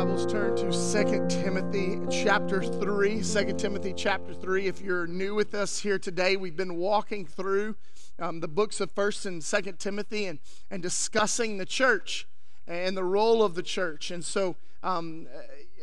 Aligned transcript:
Bibles, 0.00 0.24
turn 0.24 0.56
to 0.56 0.70
2 0.72 1.26
Timothy 1.28 2.00
chapter 2.10 2.62
3. 2.62 3.22
2 3.22 3.52
Timothy 3.58 3.92
chapter 3.94 4.32
3. 4.32 4.66
If 4.66 4.80
you're 4.80 5.06
new 5.06 5.34
with 5.34 5.54
us 5.54 5.80
here 5.80 5.98
today, 5.98 6.36
we've 6.36 6.56
been 6.56 6.76
walking 6.76 7.26
through 7.26 7.76
um, 8.18 8.40
the 8.40 8.48
books 8.48 8.80
of 8.80 8.94
1st 8.94 9.26
and 9.26 9.42
2nd 9.42 9.76
Timothy 9.76 10.24
and, 10.24 10.38
and 10.70 10.82
discussing 10.82 11.58
the 11.58 11.66
church 11.66 12.26
and 12.66 12.96
the 12.96 13.04
role 13.04 13.42
of 13.42 13.54
the 13.54 13.62
church. 13.62 14.10
And 14.10 14.24
so, 14.24 14.56
um, 14.82 15.26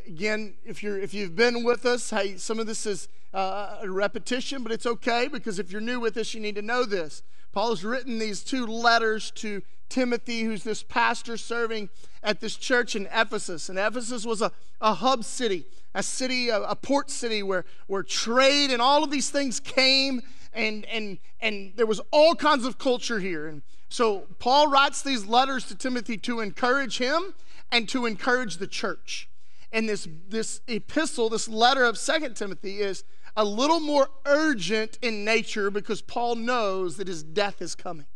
again, 0.08 0.56
if, 0.66 0.82
you're, 0.82 0.98
if 0.98 1.14
you've 1.14 1.36
been 1.36 1.64
with 1.64 1.86
us, 1.86 2.10
hey, 2.10 2.38
some 2.38 2.58
of 2.58 2.66
this 2.66 2.88
is 2.88 3.10
uh, 3.36 3.78
a 3.84 3.88
repetition, 3.88 4.64
but 4.64 4.72
it's 4.72 4.88
okay 4.88 5.28
because 5.28 5.60
if 5.60 5.72
you're 5.72 5.80
new 5.80 6.00
with 6.00 6.18
us, 6.18 6.34
you 6.34 6.42
need 6.42 6.56
to 6.56 6.64
know 6.64 6.86
this. 6.86 7.22
Paul 7.58 7.72
has 7.72 7.84
written 7.84 8.20
these 8.20 8.44
two 8.44 8.68
letters 8.68 9.32
to 9.32 9.64
Timothy, 9.90 10.44
who's 10.44 10.64
this 10.64 10.84
pastor 10.84 11.38
serving 11.38 11.90
at 12.22 12.40
this 12.40 12.56
church 12.56 12.96
in 12.96 13.08
Ephesus. 13.12 13.68
And 13.68 13.80
Ephesus 13.80 14.28
was 14.28 14.44
a, 14.44 14.52
a 14.80 14.94
hub 14.94 15.24
city, 15.24 15.66
a 15.96 16.04
city, 16.04 16.50
a, 16.50 16.62
a 16.62 16.76
port 16.76 17.10
city 17.10 17.42
where, 17.42 17.66
where 17.88 18.04
trade 18.04 18.70
and 18.70 18.80
all 18.80 19.04
of 19.04 19.10
these 19.10 19.32
things 19.32 19.60
came, 19.60 20.22
and, 20.54 20.86
and, 20.86 21.18
and 21.42 21.74
there 21.76 21.88
was 21.88 22.00
all 22.12 22.36
kinds 22.36 22.64
of 22.64 22.78
culture 22.78 23.20
here. 23.20 23.48
And 23.48 23.64
so 23.90 24.28
Paul 24.38 24.68
writes 24.68 25.02
these 25.02 25.26
letters 25.26 25.66
to 25.66 25.76
Timothy 25.76 26.18
to 26.18 26.42
encourage 26.42 27.00
him 27.00 27.34
and 27.72 27.90
to 27.90 28.06
encourage 28.06 28.58
the 28.58 28.68
church. 28.68 29.30
And 29.74 29.90
this, 29.90 30.08
this 30.30 30.62
epistle, 30.68 31.30
this 31.30 31.48
letter 31.48 31.86
of 31.86 31.98
Second 31.98 32.36
Timothy, 32.36 32.82
is 32.82 33.04
a 33.38 33.46
little 33.46 33.80
more 33.80 34.10
urgent 34.26 34.98
in 35.04 35.24
nature 35.24 35.70
because 35.70 36.02
Paul 36.02 36.36
knows 36.36 36.98
that 36.98 37.08
his 37.08 37.22
death 37.22 37.62
is 37.62 37.76
coming. 37.76 38.08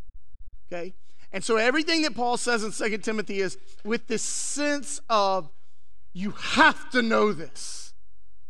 Okay? 0.67 0.95
And 1.31 1.43
so 1.43 1.55
everything 1.57 2.01
that 2.01 2.15
Paul 2.15 2.37
says 2.37 2.63
in 2.63 2.71
Second 2.71 3.03
Timothy 3.03 3.39
is 3.39 3.57
with 3.85 4.07
this 4.07 4.23
sense 4.23 4.99
of 5.09 5.49
you 6.11 6.31
have 6.31 6.89
to 6.89 7.03
know 7.03 7.31
this, 7.31 7.93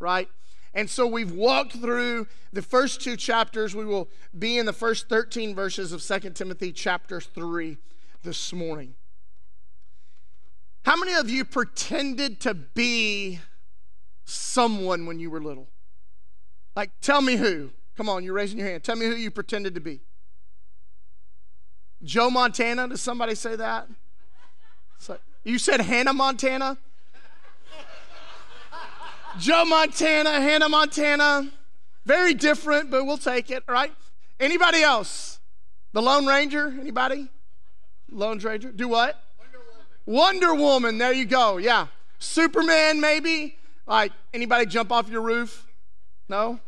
right? 0.00 0.28
And 0.74 0.88
so 0.88 1.06
we've 1.06 1.30
walked 1.30 1.74
through 1.74 2.26
the 2.52 2.62
first 2.62 3.02
two 3.02 3.16
chapters. 3.16 3.76
We 3.76 3.84
will 3.84 4.08
be 4.36 4.56
in 4.56 4.64
the 4.64 4.72
first 4.72 5.08
13 5.10 5.54
verses 5.54 5.92
of 5.92 6.02
Second 6.02 6.34
Timothy 6.34 6.72
chapter 6.72 7.20
3 7.20 7.76
this 8.22 8.52
morning. 8.52 8.94
How 10.84 10.96
many 10.96 11.12
of 11.12 11.28
you 11.28 11.44
pretended 11.44 12.40
to 12.40 12.54
be 12.54 13.40
someone 14.24 15.04
when 15.06 15.20
you 15.20 15.30
were 15.30 15.40
little? 15.40 15.68
Like, 16.74 16.90
tell 17.00 17.20
me 17.20 17.36
who. 17.36 17.70
Come 17.96 18.08
on, 18.08 18.24
you're 18.24 18.34
raising 18.34 18.58
your 18.58 18.68
hand. 18.68 18.82
Tell 18.82 18.96
me 18.96 19.06
who 19.06 19.14
you 19.14 19.30
pretended 19.30 19.74
to 19.74 19.80
be. 19.80 20.00
Joe 22.02 22.30
Montana? 22.30 22.88
Does 22.88 23.00
somebody 23.00 23.34
say 23.34 23.56
that? 23.56 23.88
So, 24.98 25.18
you 25.44 25.58
said 25.58 25.80
Hannah 25.80 26.12
Montana? 26.12 26.78
Joe 29.38 29.64
Montana, 29.64 30.30
Hannah 30.40 30.68
Montana. 30.68 31.50
Very 32.04 32.34
different, 32.34 32.90
but 32.90 33.04
we'll 33.04 33.18
take 33.18 33.50
it, 33.50 33.62
right? 33.68 33.92
Anybody 34.40 34.82
else? 34.82 35.38
The 35.92 36.02
Lone 36.02 36.26
Ranger? 36.26 36.74
Anybody? 36.80 37.28
Lone 38.10 38.38
Ranger? 38.38 38.72
Do 38.72 38.88
what? 38.88 39.22
Wonder 39.38 39.58
Woman. 39.58 40.50
Wonder 40.52 40.54
Woman. 40.54 40.98
There 40.98 41.12
you 41.12 41.24
go. 41.24 41.58
Yeah. 41.58 41.86
Superman, 42.18 43.00
maybe. 43.00 43.56
Like, 43.86 44.12
anybody 44.34 44.66
jump 44.66 44.90
off 44.90 45.08
your 45.08 45.22
roof? 45.22 45.66
No? 46.32 46.60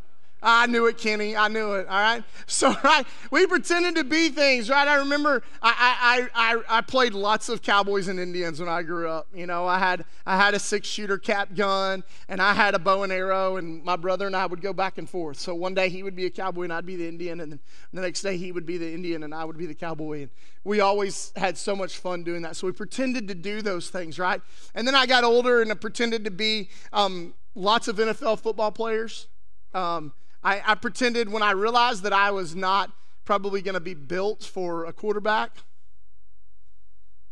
I 0.43 0.67
knew 0.67 0.85
it, 0.89 0.99
Kenny. 0.99 1.35
I 1.35 1.49
knew 1.49 1.73
it. 1.73 1.89
All 1.89 1.99
right. 1.99 2.23
So, 2.47 2.77
right, 2.85 3.07
we 3.31 3.47
pretended 3.47 3.95
to 3.95 4.05
be 4.05 4.29
things, 4.29 4.69
right? 4.69 4.87
I 4.87 4.97
remember 4.97 5.43
I, 5.63 6.29
I, 6.35 6.55
I, 6.55 6.79
I 6.79 6.81
played 6.83 7.15
lots 7.15 7.49
of 7.49 7.63
cowboys 7.63 8.07
and 8.09 8.21
Indians 8.21 8.61
when 8.61 8.69
I 8.69 8.83
grew 8.83 9.09
up. 9.09 9.27
You 9.35 9.47
know, 9.47 9.67
I 9.67 9.79
had 9.79 10.05
I 10.27 10.37
had 10.37 10.53
a 10.53 10.59
six 10.59 10.87
shooter 10.87 11.17
cap 11.17 11.55
gun 11.57 12.05
and 12.29 12.43
I 12.43 12.53
had 12.53 12.75
a 12.75 12.79
bow 12.79 13.03
and 13.03 13.11
arrow, 13.11 13.57
and 13.57 13.83
my 13.83 13.97
brother 13.97 14.27
and 14.27 14.37
I 14.37 14.45
would 14.45 14.61
go 14.61 14.75
back 14.75 14.99
and 14.99 15.09
forth. 15.09 15.39
So 15.39 15.55
one 15.55 15.73
day 15.73 15.89
he 15.89 16.03
would 16.03 16.15
be 16.15 16.27
a 16.27 16.31
cowboy 16.31 16.65
and 16.65 16.73
I'd 16.73 16.85
be 16.85 16.97
the 16.97 17.09
Indian, 17.09 17.41
and 17.41 17.53
then 17.53 17.61
the 17.95 18.03
next 18.03 18.21
day 18.21 18.37
he 18.37 18.53
would 18.53 18.67
be 18.67 18.77
the 18.77 18.93
Indian 18.93 19.23
and 19.23 19.35
I 19.35 19.45
would 19.47 19.57
be 19.57 19.67
the 19.67 19.75
cowboy. 19.75 20.23
And 20.23 20.31
we 20.65 20.81
always 20.81 21.33
had 21.37 21.57
so 21.57 21.75
much 21.75 21.97
fun 21.97 22.23
doing 22.23 22.43
that. 22.43 22.57
So 22.57 22.67
we 22.67 22.75
pretended 22.75 23.27
to 23.29 23.35
do 23.35 23.63
those 23.63 23.89
things, 23.89 24.19
right? 24.19 24.43
And 24.75 24.87
then 24.87 24.95
I 24.95 25.07
got 25.07 25.25
older 25.25 25.63
and 25.63 25.73
I 25.73 25.75
pretended 25.75 26.25
to 26.27 26.31
be 26.31 26.69
um, 26.93 27.33
lots 27.55 27.89
of 27.89 27.97
NFL 27.97 28.41
football 28.41 28.71
players. 28.71 29.29
Um, 29.75 30.13
I, 30.43 30.63
I 30.65 30.75
pretended 30.75 31.31
when 31.31 31.43
I 31.43 31.53
realized 31.53 32.03
that 32.05 32.13
I 32.13 32.31
was 32.31 32.55
not 32.55 32.91
probably 33.25 33.63
going 33.63 33.75
to 33.75 33.81
be 33.81 33.95
built 33.95 34.45
for 34.45 34.85
a 34.85 34.93
quarterback. 34.93 35.51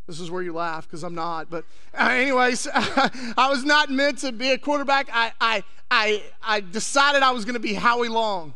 This 0.07 0.19
is 0.19 0.31
where 0.31 0.43
you 0.43 0.53
laugh 0.53 0.87
because 0.87 1.05
I'm 1.05 1.15
not. 1.15 1.49
But, 1.49 1.65
uh, 1.95 2.09
anyways, 2.11 2.67
I 2.75 3.47
was 3.49 3.65
not 3.65 3.91
meant 3.91 4.19
to 4.19 4.33
be 4.33 4.51
a 4.51 4.59
quarterback. 4.59 5.09
I, 5.13 5.33
I, 5.41 5.65
I, 5.91 6.23
I 6.43 6.61
decided 6.61 7.23
I 7.23 7.31
was 7.31 7.45
going 7.45 7.55
to 7.55 7.61
be 7.61 7.75
Howie 7.75 8.09
Long. 8.09 8.55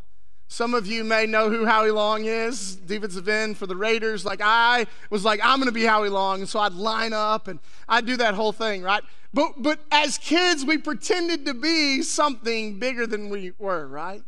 Some 0.49 0.75
of 0.75 0.87
you 0.87 1.03
may 1.03 1.27
know 1.27 1.51
who 1.51 1.67
Howie 1.67 1.91
Long 1.91 2.25
is, 2.25 2.77
defensive 2.77 3.29
end 3.29 3.59
for 3.59 3.67
the 3.67 3.75
Raiders. 3.75 4.25
Like 4.25 4.41
I 4.43 4.87
was 5.11 5.25
like, 5.25 5.41
I'm 5.43 5.59
going 5.59 5.67
to 5.67 5.73
be 5.73 5.85
Howie 5.85 6.09
Long, 6.09 6.41
and 6.41 6.49
so 6.49 6.61
I'd 6.61 6.73
line 6.73 7.13
up 7.13 7.49
and 7.49 7.59
I'd 7.89 8.07
do 8.07 8.17
that 8.19 8.35
whole 8.35 8.53
thing, 8.53 8.83
right? 8.83 9.03
But 9.35 9.55
but 9.59 9.81
as 9.91 10.19
kids, 10.19 10.65
we 10.65 10.79
pretended 10.79 11.47
to 11.47 11.55
be 11.55 12.03
something 12.03 12.79
bigger 12.79 13.07
than 13.07 13.29
we 13.29 13.53
were, 13.59 13.87
right? 13.87 14.23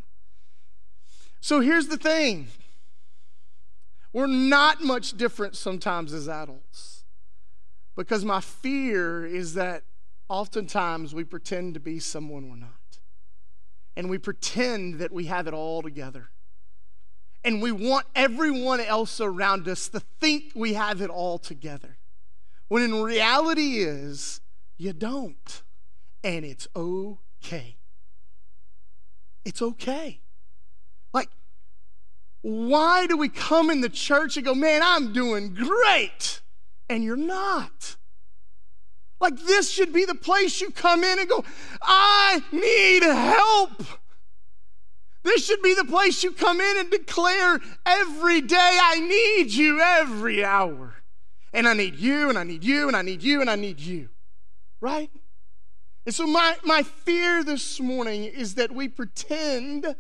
So 1.41 1.61
here's 1.61 1.87
the 1.87 1.97
thing 1.97 2.49
we're 4.13 4.27
not 4.27 4.83
much 4.83 5.17
different 5.17 5.57
sometimes 5.57 6.13
as 6.13 6.29
adults 6.29 7.05
because 7.95 8.25
my 8.25 8.41
fear 8.41 9.25
is 9.25 9.55
that 9.55 9.83
oftentimes 10.29 11.15
we 11.15 11.25
pretend 11.25 11.75
to 11.75 11.81
be 11.81 11.99
someone 11.99 12.49
we're 12.49 12.57
not. 12.57 12.78
And 13.99 14.09
we 14.09 14.17
pretend 14.17 15.01
that 15.01 15.13
we 15.13 15.27
have 15.27 15.49
it 15.49 15.53
all 15.53 15.83
together. 15.83 16.31
And 17.45 17.61
we 17.61 17.73
want 17.73 18.07
everyone 18.15 18.81
else 18.81 19.21
around 19.21 19.67
us 19.67 19.89
to 19.89 19.99
think 20.21 20.53
we 20.55 20.75
have 20.75 21.03
it 21.03 21.11
all 21.11 21.37
together. 21.37 21.99
When 22.69 22.85
in 22.85 23.03
reality 23.03 23.79
is 23.79 24.41
you 24.77 24.93
don't. 24.93 25.63
And 26.23 26.45
it's 26.45 26.69
okay. 26.77 27.77
It's 29.45 29.61
okay. 29.61 30.21
Like, 31.13 31.31
why 32.43 33.09
do 33.09 33.17
we 33.17 33.29
come 33.29 33.69
in 33.69 33.81
the 33.81 33.89
church 33.89 34.37
and 34.37 34.47
go, 34.47 34.55
man, 34.55 34.81
I'm 34.85 35.13
doing 35.13 35.55
great, 35.55 36.41
and 36.89 37.03
you're 37.03 37.17
not? 37.17 37.97
Like, 39.21 39.39
this 39.39 39.71
should 39.71 39.93
be 39.93 40.05
the 40.05 40.15
place 40.15 40.61
you 40.61 40.71
come 40.71 41.03
in 41.03 41.19
and 41.19 41.29
go, 41.29 41.45
I 41.83 42.43
need 42.53 43.03
help. 43.03 43.83
This 45.25 45.45
should 45.45 45.61
be 45.63 45.75
the 45.75 45.85
place 45.85 46.23
you 46.23 46.33
come 46.33 46.61
in 46.61 46.79
and 46.79 46.91
declare 46.91 47.61
every 47.85 48.41
day, 48.41 48.79
I 48.83 49.01
need 49.01 49.53
you 49.53 49.81
every 49.81 50.45
hour. 50.45 50.95
And 51.53 51.67
I 51.67 51.75
need 51.75 51.97
you, 51.97 52.29
and 52.29 52.39
I 52.39 52.45
need 52.45 52.63
you, 52.63 52.87
and 52.87 52.97
I 52.97 53.03
need 53.03 53.23
you, 53.23 53.41
and 53.41 53.51
I 53.51 53.57
need 53.57 53.81
you. 53.81 54.11
Right? 54.81 55.11
And 56.07 56.15
so, 56.15 56.27
my, 56.27 56.57
my 56.65 56.83
fear 56.83 57.43
this 57.43 57.81
morning 57.81 58.25
is 58.25 58.55
that 58.55 58.71
we 58.71 58.89
pretend 58.89 59.97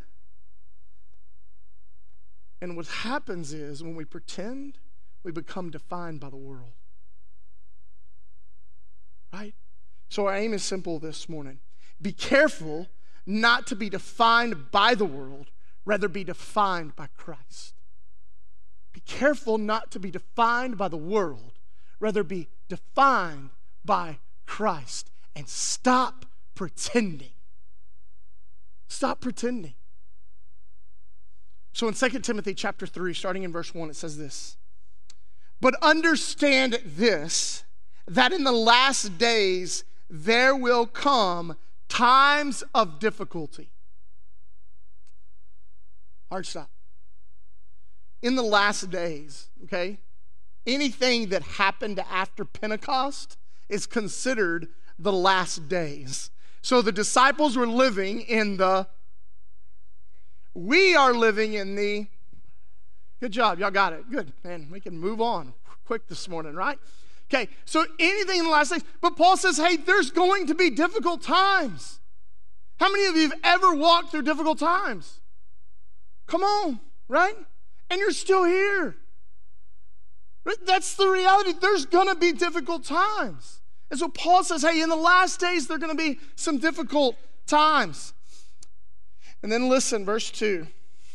and 2.61 2.77
what 2.77 2.87
happens 2.87 3.53
is 3.53 3.83
when 3.83 3.95
we 3.95 4.05
pretend, 4.05 4.79
we 5.23 5.33
become 5.33 5.71
defined 5.71 6.21
by 6.21 6.31
the 6.31 6.37
world. 6.37 6.73
Right? 9.33 9.55
So 10.09 10.27
our 10.27 10.35
aim 10.35 10.55
is 10.55 10.63
simple 10.63 10.99
this 10.99 11.29
morning. 11.29 11.59
Be 12.01 12.13
careful 12.13 12.89
not 13.27 13.67
to 13.67 13.77
be 13.77 13.91
defined 13.91 14.71
by 14.71 14.95
the 14.95 15.05
world, 15.05 15.51
rather 15.85 16.09
be 16.09 16.25
defined 16.25 16.97
by 16.97 17.09
Christ. 17.17 17.75
Be 18.93 19.01
careful 19.01 19.59
not 19.59 19.91
to 19.93 20.01
be 20.01 20.11
defined 20.11 20.79
by 20.79 20.89
the 20.89 20.97
world, 20.97 21.59
rather 22.01 22.25
be 22.25 22.49
defined 22.69 23.51
by 23.85 24.19
Christ. 24.47 25.11
And 25.37 25.49
stop 25.49 26.25
pretending. 26.55 27.31
Stop 28.89 29.21
pretending. 29.21 29.75
So 31.73 31.87
in 31.87 31.95
2 31.95 32.09
Timothy 32.21 32.55
chapter 32.55 32.87
3, 32.87 33.15
starting 33.15 33.45
in 33.45 33.53
verse 33.53 33.73
1, 33.73 33.91
it 33.91 33.95
says 33.95 34.17
this 34.17 34.57
But 35.61 35.77
understand 35.83 36.81
this, 36.85 37.63
that 38.09 38.33
in 38.33 38.45
the 38.45 38.53
last 38.53 39.19
days 39.19 39.85
there 40.11 40.57
will 40.57 40.87
come 40.87 41.57
times 41.89 42.65
of 42.75 42.99
difficulty. 42.99 43.71
Hard 46.31 46.47
stop. 46.47 46.71
In 48.21 48.35
the 48.35 48.43
last 48.43 48.91
days, 48.91 49.49
okay, 49.65 49.99
anything 50.67 51.29
that 51.29 51.43
happened 51.43 52.01
after 52.11 52.45
Pentecost 52.45 53.37
is 53.69 53.87
considered 53.87 54.69
the 54.99 55.13
last 55.13 55.69
days. 55.69 56.31
So 56.61 56.83
the 56.83 56.93
disciples 56.93 57.57
were 57.57 57.67
living 57.67 58.21
in 58.23 58.57
the 58.57 58.89
we 60.59 60.97
are 60.97 61.15
living 61.15 61.55
in 61.55 61.77
the, 61.77 62.09
good 63.21 63.31
job, 63.31 63.61
y'all 63.61 63.71
got 63.71 63.93
it. 63.93 64.11
Good, 64.11 64.33
man. 64.43 64.69
We 64.73 64.81
can 64.81 64.99
move 64.99 65.21
on 65.21 65.53
quick 65.85 66.09
this 66.09 66.29
morning, 66.29 66.55
right? 66.55 66.79
Okay, 67.33 67.49
so 67.67 67.85
anything 67.99 68.39
in 68.39 68.45
the 68.45 68.51
last 68.51 68.73
days. 68.73 68.85
But 69.01 69.17
Paul 69.17 69.37
says, 69.37 69.59
hey, 69.59 69.77
there's 69.77 70.11
going 70.11 70.47
to 70.47 70.55
be 70.55 70.71
difficult 70.71 71.23
times. 71.23 72.01
How 72.81 72.91
many 72.91 73.07
of 73.07 73.17
you 73.17 73.29
have 73.29 73.39
ever 73.45 73.75
walked 73.75 74.11
through 74.11 74.23
difficult 74.23 74.59
times? 74.59 75.21
Come 76.27 76.43
on, 76.43 76.81
right? 77.07 77.37
And 77.91 77.99
you're 77.99 78.13
still 78.13 78.45
here. 78.45 78.97
That's 80.65 80.95
the 80.95 81.09
reality. 81.09 81.53
There's 81.61 81.85
going 81.85 82.09
to 82.09 82.15
be 82.15 82.33
difficult 82.33 82.85
times. 82.85 83.61
And 83.91 83.99
so 83.99 84.09
Paul 84.09 84.45
says, 84.45 84.63
hey, 84.63 84.81
in 84.81 84.89
the 84.89 84.97
last 84.97 85.41
days, 85.41 85.67
there 85.67 85.77
are 85.77 85.81
going 85.81 85.97
to 85.97 86.03
be 86.03 86.19
some 86.37 86.59
difficult 86.59 87.17
times. 87.47 88.13
And 89.43 89.51
then 89.51 89.69
listen, 89.69 90.05
verse 90.05 90.31
2. 90.31 90.67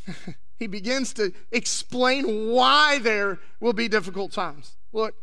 he 0.59 0.67
begins 0.67 1.13
to 1.13 1.33
explain 1.51 2.49
why 2.49 2.99
there 2.99 3.39
will 3.59 3.73
be 3.73 3.87
difficult 3.87 4.31
times. 4.31 4.75
Look, 4.91 5.15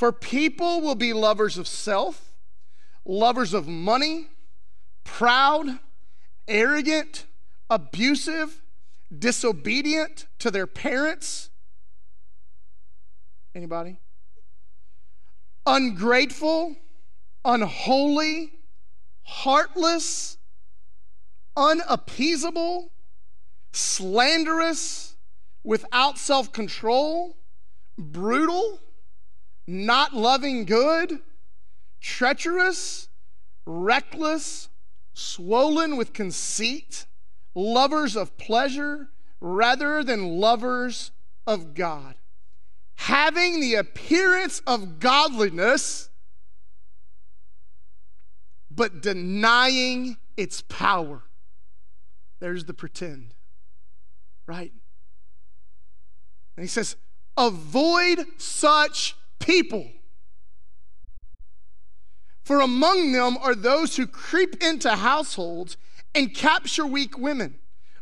for 0.00 0.12
people 0.12 0.80
will 0.80 0.94
be 0.94 1.12
lovers 1.12 1.58
of 1.58 1.68
self, 1.68 2.32
lovers 3.04 3.52
of 3.52 3.68
money, 3.68 4.28
proud, 5.04 5.78
arrogant, 6.48 7.26
abusive, 7.68 8.62
disobedient 9.18 10.26
to 10.38 10.50
their 10.50 10.66
parents. 10.66 11.50
Anybody? 13.54 13.98
Ungrateful, 15.66 16.76
unholy, 17.44 18.52
heartless, 19.22 20.38
unappeasable, 21.54 22.90
slanderous, 23.72 25.14
without 25.62 26.16
self 26.16 26.54
control, 26.54 27.36
brutal, 27.98 28.80
not 29.70 30.12
loving 30.14 30.64
good, 30.64 31.20
treacherous, 32.00 33.08
reckless, 33.64 34.68
swollen 35.14 35.96
with 35.96 36.12
conceit, 36.12 37.06
lovers 37.54 38.16
of 38.16 38.36
pleasure 38.36 39.10
rather 39.40 40.02
than 40.02 40.40
lovers 40.40 41.12
of 41.46 41.74
God, 41.74 42.16
having 42.96 43.60
the 43.60 43.76
appearance 43.76 44.60
of 44.66 44.98
godliness, 44.98 46.10
but 48.70 49.00
denying 49.00 50.16
its 50.36 50.62
power. 50.62 51.22
There's 52.40 52.64
the 52.64 52.74
pretend, 52.74 53.34
right? 54.46 54.72
And 56.56 56.64
he 56.64 56.68
says, 56.68 56.96
avoid 57.36 58.26
such 58.38 59.16
people. 59.40 59.90
For 62.42 62.60
among 62.60 63.12
them 63.12 63.36
are 63.38 63.54
those 63.54 63.96
who 63.96 64.06
creep 64.06 64.62
into 64.62 64.96
households 64.96 65.76
and 66.14 66.34
capture 66.34 66.86
weak 66.86 67.18
women, 67.18 67.58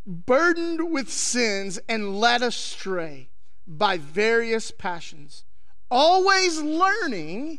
burdened 0.06 0.90
with 0.90 1.11
sins 1.11 1.79
and 1.88 2.19
led 2.19 2.43
astray 2.43 3.29
by 3.67 3.99
various 3.99 4.70
passions, 4.70 5.44
always 5.90 6.61
learning 6.61 7.58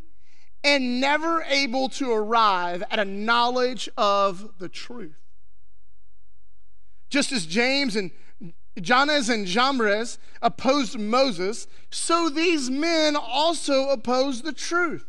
and 0.63 0.99
never 0.99 1.43
able 1.43 1.89
to 1.89 2.11
arrive 2.11 2.83
at 2.89 2.99
a 2.99 3.05
knowledge 3.05 3.87
of 3.97 4.57
the 4.59 4.69
truth. 4.69 5.15
Just 7.09 7.31
as 7.31 7.45
Jannes 7.45 7.95
and 7.95 8.11
Jannes 8.81 9.29
and 9.29 9.45
Jambres 9.45 10.17
opposed 10.41 10.99
Moses, 10.99 11.67
so 11.89 12.29
these 12.29 12.69
men 12.69 13.15
also 13.15 13.89
oppose 13.89 14.41
the 14.41 14.53
truth. 14.53 15.05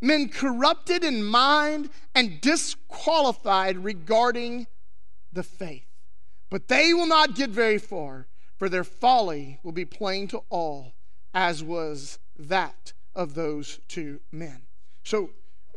Men 0.00 0.28
corrupted 0.28 1.04
in 1.04 1.22
mind 1.22 1.90
and 2.14 2.40
disqualified 2.40 3.84
regarding 3.84 4.66
the 5.32 5.42
faith. 5.42 5.86
But 6.50 6.68
they 6.68 6.92
will 6.92 7.06
not 7.06 7.34
get 7.34 7.50
very 7.50 7.78
far, 7.78 8.26
for 8.58 8.68
their 8.68 8.84
folly 8.84 9.58
will 9.62 9.72
be 9.72 9.84
plain 9.84 10.28
to 10.28 10.42
all, 10.50 10.92
as 11.32 11.62
was 11.62 12.18
that 12.38 12.92
of 13.14 13.34
those 13.34 13.80
two 13.88 14.20
men. 14.30 14.62
So, 15.04 15.30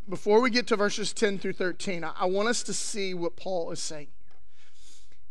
before 0.07 0.39
we 0.41 0.49
get 0.49 0.67
to 0.67 0.75
verses 0.75 1.13
10 1.13 1.39
through 1.39 1.53
13, 1.53 2.03
I 2.03 2.25
want 2.25 2.47
us 2.47 2.61
to 2.63 2.73
see 2.73 3.13
what 3.13 3.35
Paul 3.35 3.71
is 3.71 3.79
saying. 3.79 4.07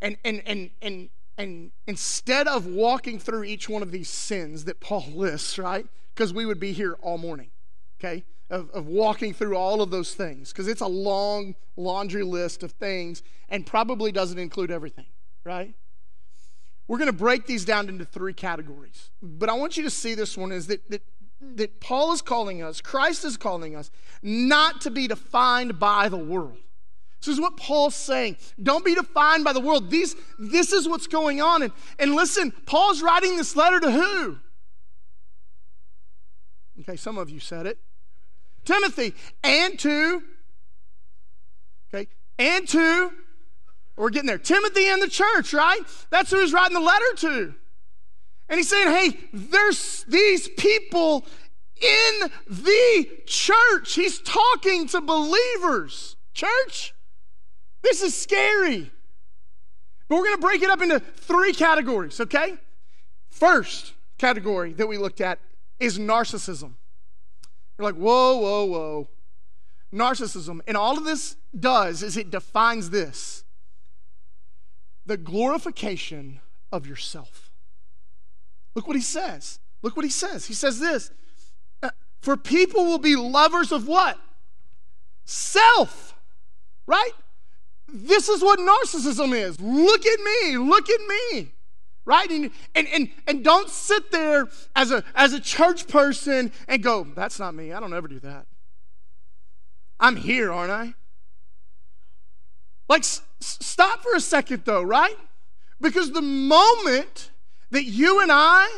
And, 0.01 0.17
and, 0.25 0.43
and, 0.47 0.71
and 0.83 1.11
and 1.37 1.73
instead 1.87 2.47
of 2.47 2.67
walking 2.67 3.19
through 3.19 3.45
each 3.45 3.69
one 3.69 3.83
of 3.83 3.91
these 3.91 4.09
sins 4.09 4.65
that 4.65 4.81
Paul 4.81 5.05
lists, 5.15 5.59
right? 5.59 5.87
Because 6.15 6.33
we 6.33 6.47
would 6.47 6.61
be 6.61 6.73
here 6.73 6.97
all 7.03 7.19
morning, 7.19 7.51
okay? 7.99 8.25
Of, 8.51 8.71
of 8.71 8.87
walking 8.87 9.33
through 9.33 9.57
all 9.57 9.83
of 9.83 9.91
those 9.91 10.15
things, 10.15 10.53
because 10.53 10.69
it's 10.69 10.81
a 10.81 10.87
long 10.87 11.55
laundry 11.77 12.23
list 12.23 12.63
of 12.63 12.73
things 12.73 13.23
and 13.49 13.67
probably 13.67 14.13
doesn't 14.13 14.39
include 14.39 14.71
everything, 14.71 15.07
right? 15.45 15.75
We're 16.87 16.99
going 16.99 17.07
to 17.07 17.13
break 17.13 17.47
these 17.47 17.65
down 17.65 17.89
into 17.89 18.05
three 18.05 18.35
categories. 18.35 19.11
But 19.23 19.49
I 19.49 19.55
want 19.55 19.77
you 19.77 19.83
to 19.85 19.91
see 19.91 20.15
this 20.15 20.37
one 20.37 20.53
is 20.53 20.67
that, 20.67 20.89
that, 20.91 21.03
that 21.41 21.81
Paul 21.81 22.13
is 22.13 22.21
calling 22.21 22.63
us, 22.63 22.81
Christ 22.81 23.25
is 23.25 23.37
calling 23.37 23.75
us, 23.75 23.91
not 24.23 24.83
to 24.83 24.91
be 24.91 25.09
defined 25.09 25.79
by 25.79 26.09
the 26.09 26.19
world. 26.19 26.59
This 27.25 27.35
is 27.35 27.41
what 27.41 27.57
Paul's 27.57 27.95
saying. 27.95 28.37
Don't 28.63 28.85
be 28.85 28.95
defined 28.95 29.45
by 29.45 29.55
the 29.55 29.61
world. 29.61 29.91
These, 29.91 30.15
this 30.39 30.73
is 30.73 30.87
what's 30.87 31.07
going 31.07 31.41
on. 31.41 31.63
And, 31.63 31.73
and 31.99 32.15
listen, 32.15 32.53
Paul's 32.67 33.01
writing 33.01 33.39
this 33.39 33.57
letter 33.57 33.81
to 33.81 33.91
who? 33.91 34.39
Okay, 36.81 36.97
some 36.97 37.17
of 37.17 37.31
you 37.31 37.41
said 37.41 37.67
it. 37.67 37.79
Timothy. 38.67 39.15
And 39.43 39.79
to, 39.79 40.23
okay, 41.95 42.09
and 42.39 42.69
to, 42.69 43.13
we're 43.97 44.11
getting 44.11 44.27
there. 44.27 44.37
Timothy 44.37 44.87
and 44.89 45.01
the 45.01 45.09
church, 45.09 45.55
right? 45.55 45.81
That's 46.11 46.31
who 46.31 46.41
he's 46.41 46.53
writing 46.53 46.75
the 46.75 46.81
letter 46.81 47.15
to. 47.17 47.55
And 48.51 48.59
he's 48.59 48.69
saying, 48.69 48.89
hey, 48.89 49.19
there's 49.33 50.05
these 50.09 50.49
people 50.49 51.25
in 51.81 52.31
the 52.49 53.09
church. 53.25 53.95
He's 53.95 54.21
talking 54.21 54.87
to 54.89 55.01
believers. 55.01 56.17
Church, 56.35 56.93
this 57.85 58.03
is 58.03 58.21
scary. 58.21 58.91
But 60.09 60.17
we're 60.17 60.25
going 60.25 60.37
to 60.37 60.41
break 60.41 60.63
it 60.63 60.71
up 60.71 60.83
into 60.83 60.99
three 60.99 61.53
categories, 61.53 62.19
okay? 62.21 62.55
First 63.31 63.93
category 64.19 64.73
that 64.73 64.87
we 64.87 64.99
looked 64.99 65.21
at 65.21 65.39
is 65.79 65.99
narcissism. 65.99 66.73
You're 67.79 67.85
like, 67.85 67.95
whoa, 67.95 68.37
whoa, 68.37 68.65
whoa. 68.65 69.09
Narcissism. 69.93 70.61
And 70.67 70.77
all 70.77 70.99
of 70.99 71.05
this 71.05 71.37
does 71.59 72.03
is 72.03 72.17
it 72.17 72.31
defines 72.31 72.91
this 72.91 73.45
the 75.07 75.17
glorification 75.19 76.41
of 76.73 76.87
yourself. 76.87 77.51
Look 78.75 78.87
what 78.87 78.97
he 78.97 79.03
says. 79.03 79.59
Look 79.83 79.97
what 79.97 80.05
he 80.05 80.11
says. 80.11 80.47
He 80.47 80.55
says 80.55 80.81
this 80.81 81.11
uh, 81.83 81.91
For 82.21 82.37
people 82.37 82.87
will 82.87 82.99
be 82.99 83.17
lovers 83.17 83.71
of 83.71 83.87
what? 83.87 84.19
Self, 85.27 86.15
right? 86.87 87.13
This 87.89 88.29
is 88.29 88.43
what 88.43 88.59
narcissism 88.59 89.35
is. 89.35 89.61
Look 89.61 90.07
at 90.07 90.21
me, 90.21 90.57
look 90.59 90.89
at 90.89 91.01
me. 91.01 91.51
Right? 92.07 92.31
And, 92.31 92.51
and, 92.75 92.87
and, 92.89 93.09
and 93.27 93.45
don't 93.45 93.71
sit 93.71 94.11
there 94.11 94.49
as 94.77 94.91
a, 94.91 95.03
as 95.15 95.33
a 95.33 95.41
church 95.41 95.89
person 95.89 96.53
and 96.69 96.83
go, 96.83 97.05
that's 97.15 97.39
not 97.39 97.55
me. 97.55 97.73
I 97.73 97.81
don't 97.81 97.95
ever 97.95 98.09
do 98.09 98.21
that. 98.21 98.47
I'm 99.99 100.17
here, 100.17 100.53
aren't 100.53 100.71
I? 100.71 100.95
Like, 102.89 103.03
s- 103.03 103.23
stop 103.41 104.03
for 104.03 104.15
a 104.15 104.21
second 104.21 104.63
though, 104.67 104.83
right? 104.83 105.17
Because 105.81 106.13
the 106.13 106.23
moment 106.23 107.31
that 107.71 107.85
you 107.85 108.21
and 108.21 108.31
I 108.31 108.69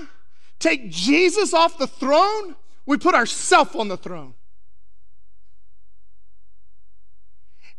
take 0.58 0.90
Jesus 0.90 1.52
off 1.52 1.78
the 1.78 1.88
throne, 1.88 2.54
we 2.86 2.96
put 2.96 3.14
ourselves 3.14 3.74
on 3.74 3.88
the 3.88 3.96
throne. 3.96 4.34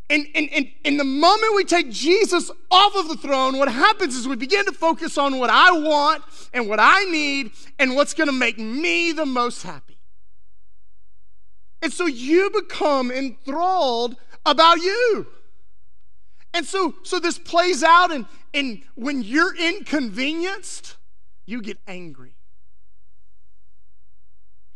And, 0.09 0.25
and, 0.35 0.49
and, 0.53 0.71
and 0.85 0.99
the 0.99 1.03
moment 1.03 1.55
we 1.55 1.65
take 1.65 1.91
Jesus 1.91 2.49
off 2.71 2.95
of 2.95 3.09
the 3.09 3.17
throne, 3.17 3.57
what 3.57 3.67
happens 3.67 4.15
is 4.15 4.27
we 4.27 4.37
begin 4.37 4.65
to 4.65 4.71
focus 4.71 5.17
on 5.17 5.37
what 5.37 5.49
I 5.49 5.71
want 5.71 6.23
and 6.53 6.69
what 6.69 6.79
I 6.79 7.03
need 7.05 7.51
and 7.77 7.95
what's 7.95 8.13
going 8.13 8.27
to 8.27 8.33
make 8.33 8.57
me 8.57 9.11
the 9.11 9.25
most 9.25 9.63
happy. 9.63 9.97
And 11.81 11.91
so 11.91 12.05
you 12.05 12.49
become 12.49 13.11
enthralled 13.11 14.15
about 14.45 14.77
you. 14.77 15.27
And 16.53 16.65
so, 16.65 16.95
so 17.03 17.19
this 17.19 17.37
plays 17.37 17.83
out, 17.83 18.11
and, 18.11 18.25
and 18.53 18.81
when 18.95 19.21
you're 19.21 19.55
inconvenienced, 19.55 20.95
you 21.45 21.61
get 21.61 21.77
angry. 21.85 22.33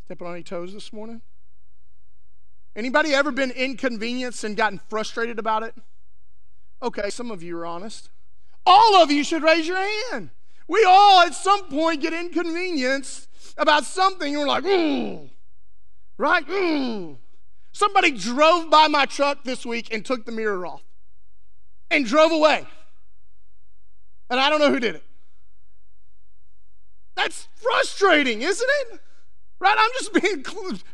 Stepping 0.05 0.27
on 0.27 0.33
any 0.33 0.43
toes 0.43 0.73
this 0.73 0.91
morning? 0.91 1.21
Anybody 2.75 3.13
ever 3.13 3.31
been 3.31 3.51
inconvenienced 3.51 4.43
and 4.43 4.55
gotten 4.55 4.79
frustrated 4.89 5.39
about 5.39 5.63
it? 5.63 5.75
Okay, 6.81 7.09
some 7.09 7.29
of 7.29 7.43
you 7.43 7.57
are 7.57 7.65
honest. 7.65 8.09
All 8.65 8.95
of 8.95 9.11
you 9.11 9.23
should 9.23 9.43
raise 9.43 9.67
your 9.67 9.77
hand. 9.77 10.29
We 10.67 10.85
all 10.87 11.21
at 11.21 11.33
some 11.35 11.65
point 11.65 12.01
get 12.01 12.13
inconvenienced 12.13 13.27
about 13.57 13.83
something 13.83 14.33
and 14.33 14.41
we're 14.41 14.47
like, 14.47 14.65
ooh, 14.65 15.29
right? 16.17 17.17
Somebody 17.73 18.11
drove 18.11 18.69
by 18.69 18.87
my 18.87 19.05
truck 19.05 19.43
this 19.43 19.65
week 19.65 19.93
and 19.93 20.05
took 20.05 20.25
the 20.25 20.31
mirror 20.31 20.65
off 20.65 20.83
and 21.89 22.05
drove 22.05 22.31
away. 22.31 22.65
And 24.29 24.39
I 24.39 24.49
don't 24.49 24.59
know 24.59 24.71
who 24.71 24.79
did 24.79 24.95
it. 24.95 25.03
That's 27.15 27.49
frustrating, 27.55 28.41
isn't 28.41 28.69
it? 28.81 29.01
Right? 29.61 29.77
I'm 29.77 29.91
just 29.99 30.13
being 30.13 30.43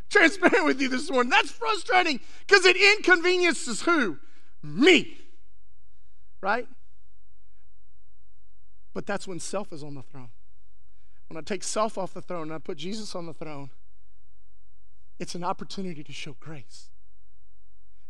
transparent 0.10 0.66
with 0.66 0.78
you 0.78 0.90
this 0.90 1.10
morning. 1.10 1.30
That's 1.30 1.50
frustrating 1.50 2.20
because 2.46 2.66
it 2.66 2.76
inconveniences 2.76 3.80
who? 3.80 4.18
Me. 4.62 5.16
Right? 6.42 6.68
But 8.92 9.06
that's 9.06 9.26
when 9.26 9.40
self 9.40 9.72
is 9.72 9.82
on 9.82 9.94
the 9.94 10.02
throne. 10.02 10.28
When 11.28 11.38
I 11.38 11.40
take 11.40 11.64
self 11.64 11.96
off 11.96 12.12
the 12.12 12.20
throne 12.20 12.42
and 12.42 12.52
I 12.52 12.58
put 12.58 12.76
Jesus 12.76 13.14
on 13.14 13.24
the 13.24 13.32
throne, 13.32 13.70
it's 15.18 15.34
an 15.34 15.44
opportunity 15.44 16.04
to 16.04 16.12
show 16.12 16.36
grace. 16.38 16.90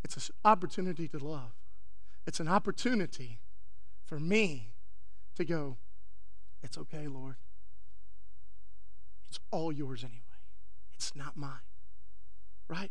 It's 0.03 0.17
an 0.17 0.35
opportunity 0.45 1.07
to 1.07 1.19
love. 1.19 1.53
It's 2.27 2.41
an 2.41 2.49
opportunity 2.49 3.39
for 4.07 4.19
me 4.19 4.73
to 5.37 5.45
go, 5.45 5.77
it's 6.65 6.77
okay, 6.77 7.07
Lord. 7.07 7.37
It's 9.29 9.39
all 9.53 9.71
yours 9.71 10.03
anyway. 10.03 10.28
It's 10.99 11.15
not 11.15 11.37
mine. 11.37 11.61
Right? 12.69 12.91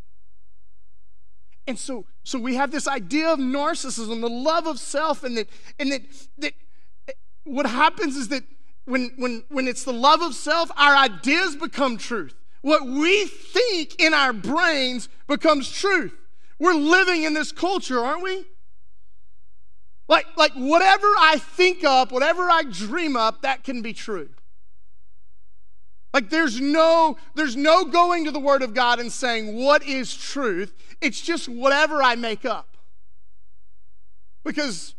And 1.67 1.77
so, 1.77 2.05
so 2.23 2.39
we 2.39 2.55
have 2.55 2.71
this 2.71 2.87
idea 2.87 3.29
of 3.29 3.39
narcissism, 3.39 4.21
the 4.21 4.29
love 4.29 4.65
of 4.65 4.79
self, 4.79 5.25
and 5.25 5.37
that, 5.37 5.49
and 5.77 5.91
that, 5.91 6.01
that 6.37 6.53
what 7.43 7.65
happens 7.65 8.15
is 8.15 8.29
that 8.29 8.43
when, 8.85 9.11
when, 9.17 9.43
when 9.49 9.67
it's 9.67 9.83
the 9.83 9.91
love 9.91 10.21
of 10.21 10.33
self, 10.33 10.71
our 10.77 10.95
ideas 10.95 11.57
become 11.57 11.97
truth. 11.97 12.33
What 12.61 12.85
we 12.85 13.25
think 13.25 14.01
in 14.01 14.13
our 14.13 14.31
brains 14.31 15.09
becomes 15.27 15.69
truth. 15.69 16.13
We're 16.57 16.73
living 16.73 17.23
in 17.23 17.33
this 17.33 17.51
culture, 17.51 17.99
aren't 17.99 18.23
we? 18.23 18.45
Like, 20.07 20.25
like 20.37 20.53
whatever 20.53 21.07
I 21.19 21.37
think 21.37 21.83
up, 21.83 22.13
whatever 22.13 22.49
I 22.49 22.63
dream 22.63 23.17
up, 23.17 23.41
that 23.41 23.65
can 23.65 23.81
be 23.81 23.91
true. 23.91 24.29
Like 26.13 26.29
there's 26.29 26.59
no 26.59 27.17
there's 27.35 27.55
no 27.55 27.85
going 27.85 28.25
to 28.25 28.31
the 28.31 28.39
word 28.39 28.61
of 28.61 28.73
God 28.73 28.99
and 28.99 29.11
saying 29.11 29.55
what 29.55 29.83
is 29.83 30.15
truth. 30.15 30.73
It's 31.01 31.21
just 31.21 31.47
whatever 31.49 32.01
I 32.01 32.15
make 32.15 32.45
up. 32.45 32.77
Because 34.43 34.95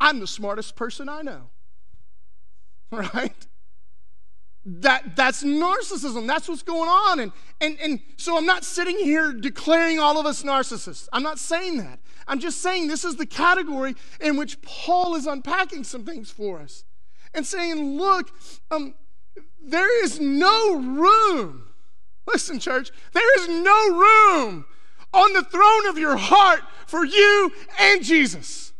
I'm 0.00 0.20
the 0.20 0.26
smartest 0.26 0.76
person 0.76 1.08
I 1.08 1.22
know. 1.22 1.42
Right? 2.92 3.46
That 4.66 5.16
that's 5.16 5.42
narcissism. 5.42 6.26
That's 6.26 6.48
what's 6.48 6.62
going 6.62 6.88
on. 6.88 7.20
And 7.20 7.32
and 7.60 7.78
and 7.80 8.00
so 8.16 8.36
I'm 8.36 8.44
not 8.44 8.64
sitting 8.64 8.98
here 8.98 9.32
declaring 9.32 9.98
all 9.98 10.18
of 10.18 10.26
us 10.26 10.42
narcissists. 10.42 11.08
I'm 11.12 11.22
not 11.22 11.38
saying 11.38 11.78
that. 11.78 12.00
I'm 12.26 12.40
just 12.40 12.60
saying 12.60 12.88
this 12.88 13.04
is 13.04 13.16
the 13.16 13.26
category 13.26 13.96
in 14.20 14.36
which 14.36 14.60
Paul 14.62 15.14
is 15.14 15.26
unpacking 15.26 15.84
some 15.84 16.04
things 16.04 16.30
for 16.30 16.60
us 16.60 16.84
and 17.34 17.46
saying, 17.46 17.96
look, 17.96 18.30
um, 18.70 18.94
there 19.62 20.04
is 20.04 20.20
no 20.20 20.76
room. 20.76 21.68
Listen, 22.26 22.58
church, 22.58 22.90
there 23.12 23.40
is 23.40 23.48
no 23.48 23.98
room 23.98 24.64
on 25.12 25.32
the 25.32 25.42
throne 25.42 25.86
of 25.86 25.98
your 25.98 26.16
heart 26.16 26.62
for 26.86 27.04
you 27.04 27.52
and 27.78 28.04
Jesus. 28.04 28.72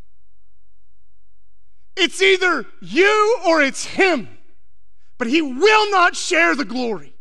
It's 1.97 2.23
either 2.23 2.66
you 2.80 3.38
or 3.47 3.61
it's 3.61 3.85
him, 3.85 4.28
but 5.19 5.26
he 5.26 5.42
will 5.42 5.90
not 5.90 6.16
share 6.16 6.54
the 6.54 6.64
glory. 6.64 7.14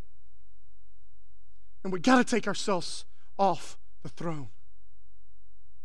And 1.82 1.92
we 1.92 2.00
got 2.00 2.16
to 2.16 2.24
take 2.24 2.46
ourselves 2.46 3.04
off 3.38 3.78
the 4.02 4.08
throne. 4.08 4.48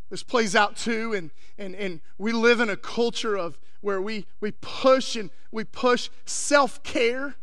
This 0.10 0.24
plays 0.24 0.56
out 0.56 0.76
too, 0.76 1.14
and, 1.14 1.32
and, 1.58 1.76
and 1.76 2.00
we 2.18 2.32
live 2.32 2.60
in 2.60 2.70
a 2.70 2.78
culture 2.78 3.36
of 3.36 3.58
where 3.82 4.02
we, 4.02 4.26
we 4.40 4.52
push 4.52 5.16
and 5.16 5.30
we 5.52 5.64
push 5.64 6.10
self-care 6.26 7.36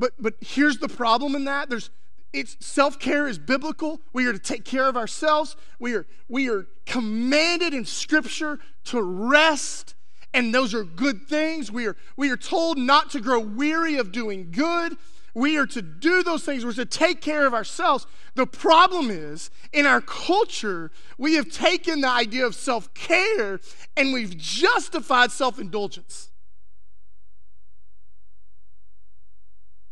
but 0.00 0.12
but 0.18 0.34
here's 0.40 0.78
the 0.78 0.88
problem 0.88 1.34
in 1.34 1.44
that. 1.44 1.68
There's 1.68 1.90
it's 2.32 2.56
self-care 2.60 3.26
is 3.26 3.38
biblical. 3.38 4.00
We 4.12 4.26
are 4.26 4.32
to 4.32 4.38
take 4.38 4.64
care 4.64 4.88
of 4.88 4.96
ourselves. 4.96 5.56
We 5.78 5.94
are 5.94 6.06
we 6.26 6.48
are 6.48 6.66
commanded 6.86 7.74
in 7.74 7.84
scripture 7.84 8.58
to 8.84 9.02
rest 9.02 9.94
and 10.32 10.54
those 10.54 10.74
are 10.74 10.84
good 10.84 11.28
things. 11.28 11.70
We 11.70 11.86
are 11.86 11.96
we 12.16 12.30
are 12.30 12.36
told 12.36 12.78
not 12.78 13.10
to 13.10 13.20
grow 13.20 13.40
weary 13.40 13.96
of 13.96 14.10
doing 14.10 14.50
good. 14.50 14.96
We 15.34 15.56
are 15.58 15.66
to 15.66 15.82
do 15.82 16.22
those 16.22 16.44
things. 16.44 16.64
We're 16.64 16.72
to 16.72 16.84
take 16.84 17.20
care 17.20 17.46
of 17.46 17.54
ourselves. 17.54 18.06
The 18.34 18.46
problem 18.46 19.10
is, 19.10 19.50
in 19.72 19.86
our 19.86 20.00
culture, 20.00 20.90
we 21.18 21.34
have 21.34 21.50
taken 21.50 22.00
the 22.00 22.08
idea 22.08 22.46
of 22.46 22.54
self 22.54 22.92
care 22.94 23.60
and 23.96 24.12
we've 24.12 24.36
justified 24.36 25.30
self 25.30 25.58
indulgence. 25.58 26.30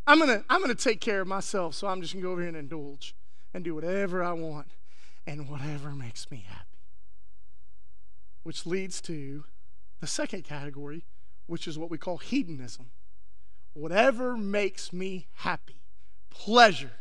I'm 0.06 0.18
gonna, 0.18 0.42
I'm 0.48 0.60
gonna 0.60 0.74
take 0.74 1.00
care 1.00 1.20
of 1.20 1.28
myself, 1.28 1.74
so 1.74 1.86
I'm 1.86 2.00
just 2.00 2.14
gonna 2.14 2.22
go 2.22 2.32
over 2.32 2.40
here 2.40 2.48
and 2.48 2.56
indulge 2.56 3.14
and 3.52 3.62
do 3.62 3.74
whatever 3.74 4.24
I 4.24 4.32
want 4.32 4.68
and 5.26 5.48
whatever 5.48 5.90
makes 5.90 6.30
me 6.30 6.46
happy. 6.48 6.64
Which 8.42 8.64
leads 8.64 9.00
to 9.02 9.44
the 10.00 10.06
second 10.06 10.44
category, 10.44 11.04
which 11.46 11.68
is 11.68 11.78
what 11.78 11.90
we 11.90 11.98
call 11.98 12.18
hedonism. 12.18 12.86
Whatever 13.74 14.36
makes 14.36 14.92
me 14.92 15.26
happy, 15.34 15.80
pleasure. 16.30 16.92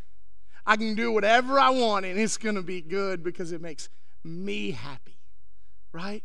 I 0.65 0.75
can 0.75 0.95
do 0.95 1.11
whatever 1.11 1.59
I 1.59 1.69
want 1.69 2.05
and 2.05 2.19
it's 2.19 2.37
gonna 2.37 2.61
be 2.61 2.81
good 2.81 3.23
because 3.23 3.51
it 3.51 3.61
makes 3.61 3.89
me 4.23 4.71
happy, 4.71 5.17
right? 5.91 6.23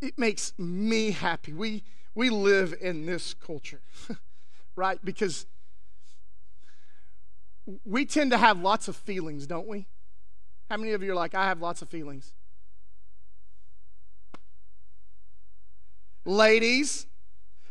It 0.00 0.18
makes 0.18 0.52
me 0.58 1.10
happy. 1.10 1.52
We, 1.52 1.82
we 2.14 2.30
live 2.30 2.74
in 2.80 3.04
this 3.04 3.34
culture. 3.34 3.80
right? 4.76 4.98
Because 5.04 5.46
we 7.84 8.04
tend 8.04 8.30
to 8.30 8.38
have 8.38 8.60
lots 8.60 8.88
of 8.88 8.96
feelings, 8.96 9.46
don't 9.46 9.66
we? 9.66 9.86
How 10.70 10.76
many 10.76 10.92
of 10.92 11.02
you 11.02 11.12
are 11.12 11.16
like, 11.16 11.34
I 11.34 11.46
have 11.46 11.60
lots 11.60 11.82
of 11.82 11.88
feelings? 11.88 12.32
Ladies, 16.24 17.06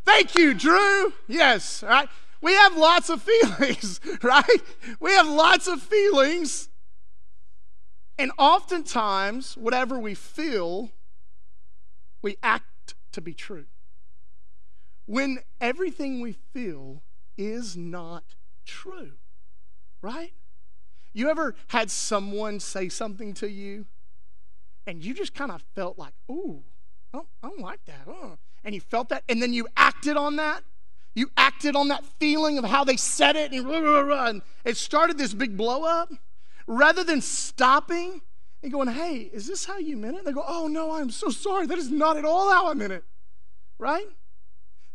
thank 0.05 0.35
you, 0.35 0.53
Drew. 0.53 1.13
Yes, 1.27 1.83
right? 1.83 2.09
We 2.41 2.53
have 2.53 2.75
lots 2.75 3.09
of 3.09 3.21
feelings, 3.41 3.99
right? 4.21 4.61
We 4.99 5.11
have 5.11 5.27
lots 5.27 5.67
of 5.67 5.81
feelings. 5.81 6.69
And 8.17 8.31
oftentimes, 8.37 9.55
whatever 9.57 9.97
we 9.97 10.13
feel, 10.13 10.91
we 12.21 12.37
act 12.43 12.95
to 13.11 13.21
be 13.21 13.33
true 13.33 13.65
when 15.05 15.39
everything 15.59 16.21
we 16.21 16.33
feel 16.53 17.01
is 17.37 17.75
not 17.75 18.35
true, 18.65 19.13
right? 20.01 20.33
You 21.13 21.29
ever 21.29 21.55
had 21.67 21.91
someone 21.91 22.59
say 22.59 22.89
something 22.89 23.33
to 23.35 23.49
you 23.49 23.85
and 24.87 25.03
you 25.03 25.13
just 25.13 25.33
kind 25.33 25.51
of 25.51 25.61
felt 25.75 25.97
like, 25.97 26.13
ooh, 26.29 26.63
I 27.13 27.17
don't, 27.17 27.27
I 27.43 27.47
don't 27.49 27.61
like 27.61 27.83
that. 27.85 28.07
Oh. 28.07 28.37
And 28.63 28.73
you 28.73 28.81
felt 28.81 29.09
that, 29.09 29.23
and 29.27 29.41
then 29.41 29.53
you 29.53 29.67
acted 29.75 30.17
on 30.17 30.37
that? 30.37 30.63
You 31.15 31.29
acted 31.37 31.75
on 31.75 31.89
that 31.89 32.05
feeling 32.19 32.57
of 32.57 32.65
how 32.65 32.83
they 32.83 32.97
said 32.97 33.35
it, 33.35 33.51
and, 33.51 33.67
and 33.67 34.41
it 34.65 34.77
started 34.77 35.17
this 35.17 35.33
big 35.33 35.57
blow 35.57 35.83
up. 35.83 36.11
Rather 36.65 37.03
than 37.03 37.19
stopping 37.21 38.21
and 38.63 38.71
going, 38.71 38.87
hey, 38.87 39.29
is 39.33 39.47
this 39.47 39.65
how 39.65 39.77
you 39.77 39.97
meant 39.97 40.15
it? 40.15 40.25
They 40.25 40.31
go, 40.31 40.43
oh, 40.47 40.67
no, 40.67 40.93
I'm 40.93 41.09
so 41.09 41.29
sorry. 41.29 41.67
That 41.67 41.77
is 41.77 41.91
not 41.91 42.15
at 42.15 42.23
all 42.23 42.49
how 42.49 42.69
I 42.69 42.73
meant 42.73 42.93
it, 42.93 43.03
right? 43.77 44.07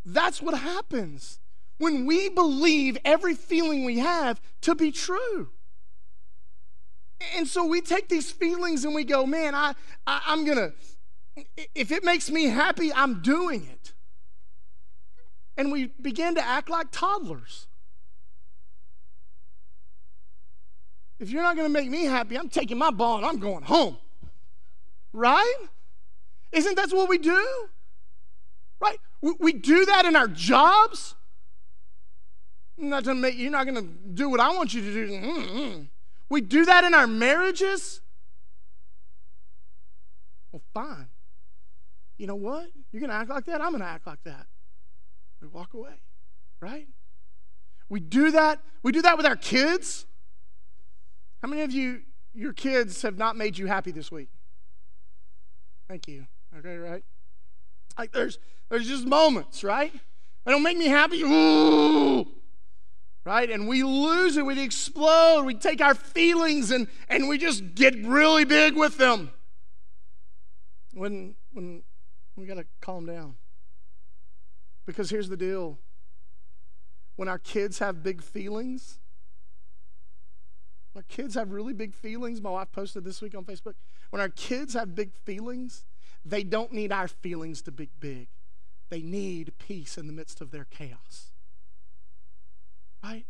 That's 0.04 0.40
what 0.40 0.58
happens 0.58 1.38
when 1.76 2.06
we 2.06 2.30
believe 2.30 2.96
every 3.04 3.34
feeling 3.34 3.84
we 3.84 3.98
have 3.98 4.40
to 4.62 4.74
be 4.74 4.90
true. 4.90 5.50
And 7.36 7.46
so 7.46 7.66
we 7.66 7.80
take 7.80 8.08
these 8.08 8.30
feelings 8.30 8.84
and 8.84 8.94
we 8.94 9.04
go, 9.04 9.26
man, 9.26 9.54
I, 9.54 9.74
I 10.06 10.22
I'm 10.26 10.44
gonna, 10.44 10.72
if 11.74 11.90
it 11.90 12.04
makes 12.04 12.30
me 12.30 12.46
happy, 12.46 12.92
I'm 12.92 13.20
doing 13.20 13.66
it. 13.70 13.92
And 15.56 15.72
we 15.72 15.86
begin 16.00 16.34
to 16.36 16.44
act 16.44 16.68
like 16.68 16.88
toddlers. 16.92 17.66
If 21.18 21.30
you're 21.30 21.42
not 21.42 21.56
gonna 21.56 21.68
make 21.68 21.90
me 21.90 22.04
happy, 22.04 22.38
I'm 22.38 22.48
taking 22.48 22.78
my 22.78 22.90
ball 22.90 23.16
and 23.16 23.26
I'm 23.26 23.38
going 23.38 23.64
home. 23.64 23.96
Right? 25.12 25.56
Isn't 26.52 26.76
that 26.76 26.90
what 26.92 27.08
we 27.08 27.18
do? 27.18 27.68
Right? 28.80 28.98
We 29.20 29.52
do 29.52 29.84
that 29.86 30.04
in 30.04 30.16
our 30.16 30.28
jobs. 30.28 31.14
Not 32.76 33.04
to 33.04 33.14
make, 33.14 33.36
you're 33.36 33.50
not 33.50 33.66
going 33.66 33.74
to 33.74 33.92
do 34.14 34.28
what 34.28 34.38
I 34.38 34.54
want 34.54 34.72
you 34.72 34.82
to 34.82 34.92
do. 34.92 35.12
Mm-hmm. 35.12 35.82
We 36.28 36.40
do 36.40 36.64
that 36.64 36.84
in 36.84 36.94
our 36.94 37.08
marriages. 37.08 38.00
Well, 40.52 40.62
fine. 40.72 41.08
You 42.18 42.26
know 42.26 42.34
what? 42.34 42.66
You're 42.92 43.00
going 43.00 43.10
to 43.10 43.16
act 43.16 43.30
like 43.30 43.46
that? 43.46 43.62
I'm 43.62 43.70
going 43.70 43.80
to 43.80 43.88
act 43.88 44.06
like 44.06 44.22
that. 44.24 44.46
We 45.40 45.48
walk 45.48 45.72
away, 45.72 46.00
right? 46.60 46.86
We 47.88 48.00
do 48.00 48.32
that. 48.32 48.60
We 48.82 48.92
do 48.92 49.02
that 49.02 49.16
with 49.16 49.24
our 49.24 49.36
kids. 49.36 50.04
How 51.40 51.48
many 51.48 51.62
of 51.62 51.72
you, 51.72 52.02
your 52.34 52.52
kids 52.52 53.02
have 53.02 53.16
not 53.16 53.36
made 53.36 53.56
you 53.56 53.66
happy 53.66 53.92
this 53.92 54.10
week? 54.10 54.28
Thank 55.88 56.08
you. 56.08 56.26
Okay, 56.58 56.76
right? 56.76 57.04
Like 57.96 58.12
there's 58.12 58.38
there's 58.68 58.86
just 58.86 59.06
moments, 59.06 59.64
right? 59.64 59.92
They 60.44 60.52
don't 60.52 60.62
make 60.62 60.76
me 60.76 60.86
happy. 60.86 61.22
Ooh, 61.22 62.26
right? 63.24 63.50
And 63.50 63.68
we 63.68 63.82
lose 63.82 64.36
it, 64.36 64.44
we 64.44 64.58
explode, 64.60 65.44
we 65.44 65.54
take 65.54 65.80
our 65.80 65.94
feelings 65.94 66.70
and, 66.70 66.88
and 67.08 67.28
we 67.28 67.38
just 67.38 67.74
get 67.74 67.94
really 68.04 68.44
big 68.44 68.76
with 68.76 68.96
them. 68.96 69.30
When, 70.94 71.34
when 71.52 71.82
we 72.38 72.46
got 72.46 72.56
to 72.56 72.66
calm 72.80 73.06
down. 73.06 73.34
Because 74.86 75.10
here's 75.10 75.28
the 75.28 75.36
deal 75.36 75.78
when 77.16 77.28
our 77.28 77.38
kids 77.38 77.80
have 77.80 78.02
big 78.02 78.22
feelings, 78.22 78.98
our 80.94 81.02
kids 81.02 81.34
have 81.34 81.50
really 81.50 81.72
big 81.72 81.94
feelings. 81.94 82.40
My 82.40 82.50
wife 82.50 82.72
posted 82.72 83.04
this 83.04 83.20
week 83.20 83.34
on 83.34 83.44
Facebook. 83.44 83.74
When 84.10 84.20
our 84.20 84.28
kids 84.28 84.74
have 84.74 84.94
big 84.94 85.12
feelings, 85.14 85.84
they 86.24 86.42
don't 86.42 86.72
need 86.72 86.92
our 86.92 87.08
feelings 87.08 87.60
to 87.62 87.72
be 87.72 87.90
big. 88.00 88.28
They 88.88 89.02
need 89.02 89.52
peace 89.58 89.98
in 89.98 90.06
the 90.06 90.12
midst 90.12 90.40
of 90.40 90.50
their 90.50 90.64
chaos. 90.64 91.32
Right? 93.02 93.26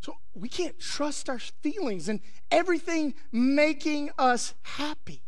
So 0.00 0.16
we 0.34 0.48
can't 0.48 0.78
trust 0.78 1.28
our 1.28 1.38
feelings 1.38 2.08
and 2.08 2.20
everything 2.50 3.14
making 3.32 4.10
us 4.18 4.54
happy. 4.62 5.22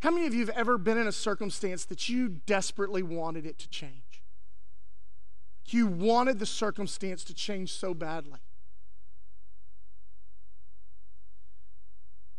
How 0.00 0.10
many 0.10 0.26
of 0.26 0.32
you 0.32 0.40
have 0.40 0.56
ever 0.56 0.78
been 0.78 0.96
in 0.96 1.06
a 1.06 1.12
circumstance 1.12 1.84
that 1.84 2.08
you 2.08 2.28
desperately 2.28 3.02
wanted 3.02 3.44
it 3.44 3.58
to 3.58 3.68
change? 3.68 4.22
You 5.66 5.86
wanted 5.86 6.38
the 6.38 6.46
circumstance 6.46 7.22
to 7.24 7.34
change 7.34 7.72
so 7.72 7.92
badly. 7.94 8.40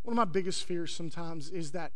One 0.01 0.13
of 0.13 0.18
my 0.18 0.25
biggest 0.25 0.65
fears 0.65 0.94
sometimes 0.94 1.50
is 1.50 1.72
that 1.72 1.91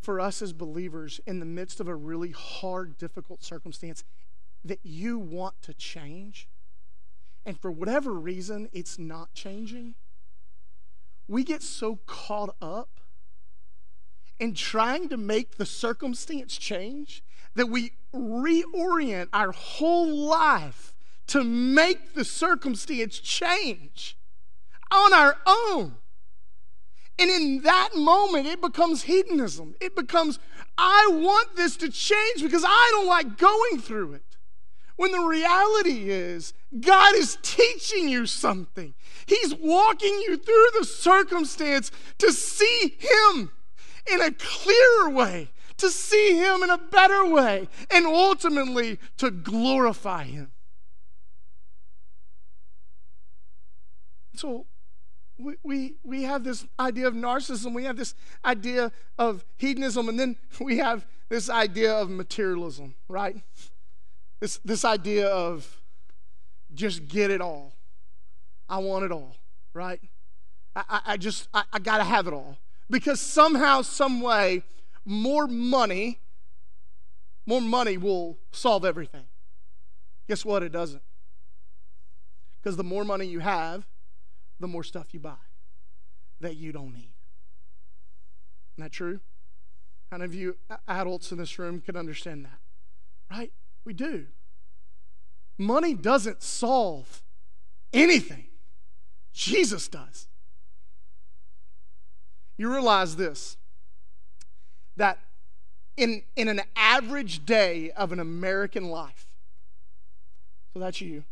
for 0.00 0.20
us 0.20 0.40
as 0.40 0.52
believers, 0.52 1.20
in 1.26 1.40
the 1.40 1.44
midst 1.44 1.80
of 1.80 1.88
a 1.88 1.94
really 1.94 2.30
hard, 2.30 2.96
difficult 2.98 3.42
circumstance, 3.42 4.04
that 4.64 4.80
you 4.84 5.18
want 5.18 5.60
to 5.62 5.74
change, 5.74 6.48
and 7.44 7.58
for 7.58 7.70
whatever 7.70 8.12
reason 8.12 8.68
it's 8.72 8.98
not 8.98 9.34
changing, 9.34 9.94
we 11.26 11.42
get 11.44 11.62
so 11.62 11.96
caught 12.06 12.54
up 12.62 13.00
in 14.42 14.54
trying 14.54 15.08
to 15.08 15.16
make 15.16 15.56
the 15.56 15.64
circumstance 15.64 16.58
change 16.58 17.22
that 17.54 17.66
we 17.66 17.92
reorient 18.12 19.28
our 19.32 19.52
whole 19.52 20.26
life 20.26 20.92
to 21.28 21.44
make 21.44 22.14
the 22.14 22.24
circumstance 22.24 23.20
change 23.20 24.18
on 24.90 25.14
our 25.14 25.36
own. 25.46 25.94
And 27.20 27.30
in 27.30 27.62
that 27.62 27.90
moment, 27.94 28.48
it 28.48 28.60
becomes 28.60 29.04
hedonism. 29.04 29.76
It 29.80 29.94
becomes, 29.94 30.40
I 30.76 31.08
want 31.12 31.54
this 31.54 31.76
to 31.76 31.88
change 31.88 32.42
because 32.42 32.64
I 32.66 32.88
don't 32.96 33.06
like 33.06 33.38
going 33.38 33.78
through 33.78 34.14
it. 34.14 34.36
When 34.96 35.12
the 35.12 35.20
reality 35.20 36.10
is, 36.10 36.52
God 36.80 37.14
is 37.14 37.38
teaching 37.42 38.08
you 38.08 38.26
something. 38.26 38.92
He's 39.24 39.54
walking 39.54 40.20
you 40.26 40.36
through 40.36 40.66
the 40.80 40.84
circumstance 40.84 41.92
to 42.18 42.32
see 42.32 42.96
Him 42.98 43.52
in 44.10 44.20
a 44.20 44.30
clearer 44.32 45.10
way, 45.10 45.50
to 45.78 45.90
see 45.90 46.36
Him 46.36 46.62
in 46.62 46.70
a 46.70 46.78
better 46.78 47.26
way, 47.26 47.68
and 47.90 48.06
ultimately 48.06 48.98
to 49.18 49.30
glorify 49.30 50.24
Him. 50.24 50.50
So 54.34 54.66
we, 55.38 55.54
we, 55.62 55.94
we 56.02 56.22
have 56.22 56.44
this 56.44 56.66
idea 56.78 57.06
of 57.06 57.14
narcissism, 57.14 57.74
we 57.74 57.84
have 57.84 57.96
this 57.96 58.14
idea 58.44 58.92
of 59.18 59.44
hedonism, 59.56 60.08
and 60.08 60.18
then 60.18 60.36
we 60.60 60.78
have 60.78 61.06
this 61.28 61.48
idea 61.48 61.94
of 61.94 62.10
materialism, 62.10 62.94
right? 63.08 63.36
This, 64.40 64.58
this 64.64 64.84
idea 64.84 65.28
of 65.28 65.80
just 66.74 67.06
get 67.08 67.30
it 67.30 67.40
all. 67.40 67.72
I 68.68 68.78
want 68.78 69.04
it 69.04 69.12
all, 69.12 69.36
right? 69.74 70.00
I, 70.74 71.00
I 71.06 71.16
just, 71.16 71.48
I, 71.52 71.64
I 71.72 71.78
got 71.78 71.98
to 71.98 72.04
have 72.04 72.26
it 72.26 72.32
all 72.32 72.56
because 72.92 73.20
somehow, 73.20 73.80
some 73.80 74.20
way, 74.20 74.62
more 75.06 75.46
money, 75.46 76.20
more 77.46 77.62
money 77.62 77.96
will 77.96 78.38
solve 78.52 78.84
everything. 78.84 79.24
Guess 80.28 80.44
what? 80.44 80.62
It 80.62 80.72
doesn't. 80.72 81.02
Because 82.60 82.76
the 82.76 82.84
more 82.84 83.02
money 83.02 83.24
you 83.24 83.40
have, 83.40 83.86
the 84.60 84.68
more 84.68 84.84
stuff 84.84 85.06
you 85.12 85.20
buy 85.20 85.40
that 86.40 86.56
you 86.56 86.70
don't 86.70 86.92
need. 86.92 87.14
Isn't 88.74 88.84
that 88.84 88.92
true? 88.92 89.20
How 90.10 90.18
many 90.18 90.26
of 90.26 90.34
you 90.34 90.56
adults 90.86 91.32
in 91.32 91.38
this 91.38 91.58
room 91.58 91.80
can 91.80 91.96
understand 91.96 92.44
that? 92.44 92.58
Right? 93.30 93.52
We 93.86 93.94
do. 93.94 94.26
Money 95.56 95.94
doesn't 95.94 96.42
solve 96.42 97.22
anything, 97.94 98.48
Jesus 99.32 99.88
does 99.88 100.26
you 102.62 102.72
realize 102.72 103.16
this 103.16 103.56
that 104.96 105.18
in, 105.96 106.22
in 106.36 106.46
an 106.46 106.60
average 106.76 107.44
day 107.44 107.90
of 107.90 108.12
an 108.12 108.20
American 108.20 108.88
life, 108.88 109.26
so 110.72 110.78
that's 110.78 111.00
you, 111.00 111.24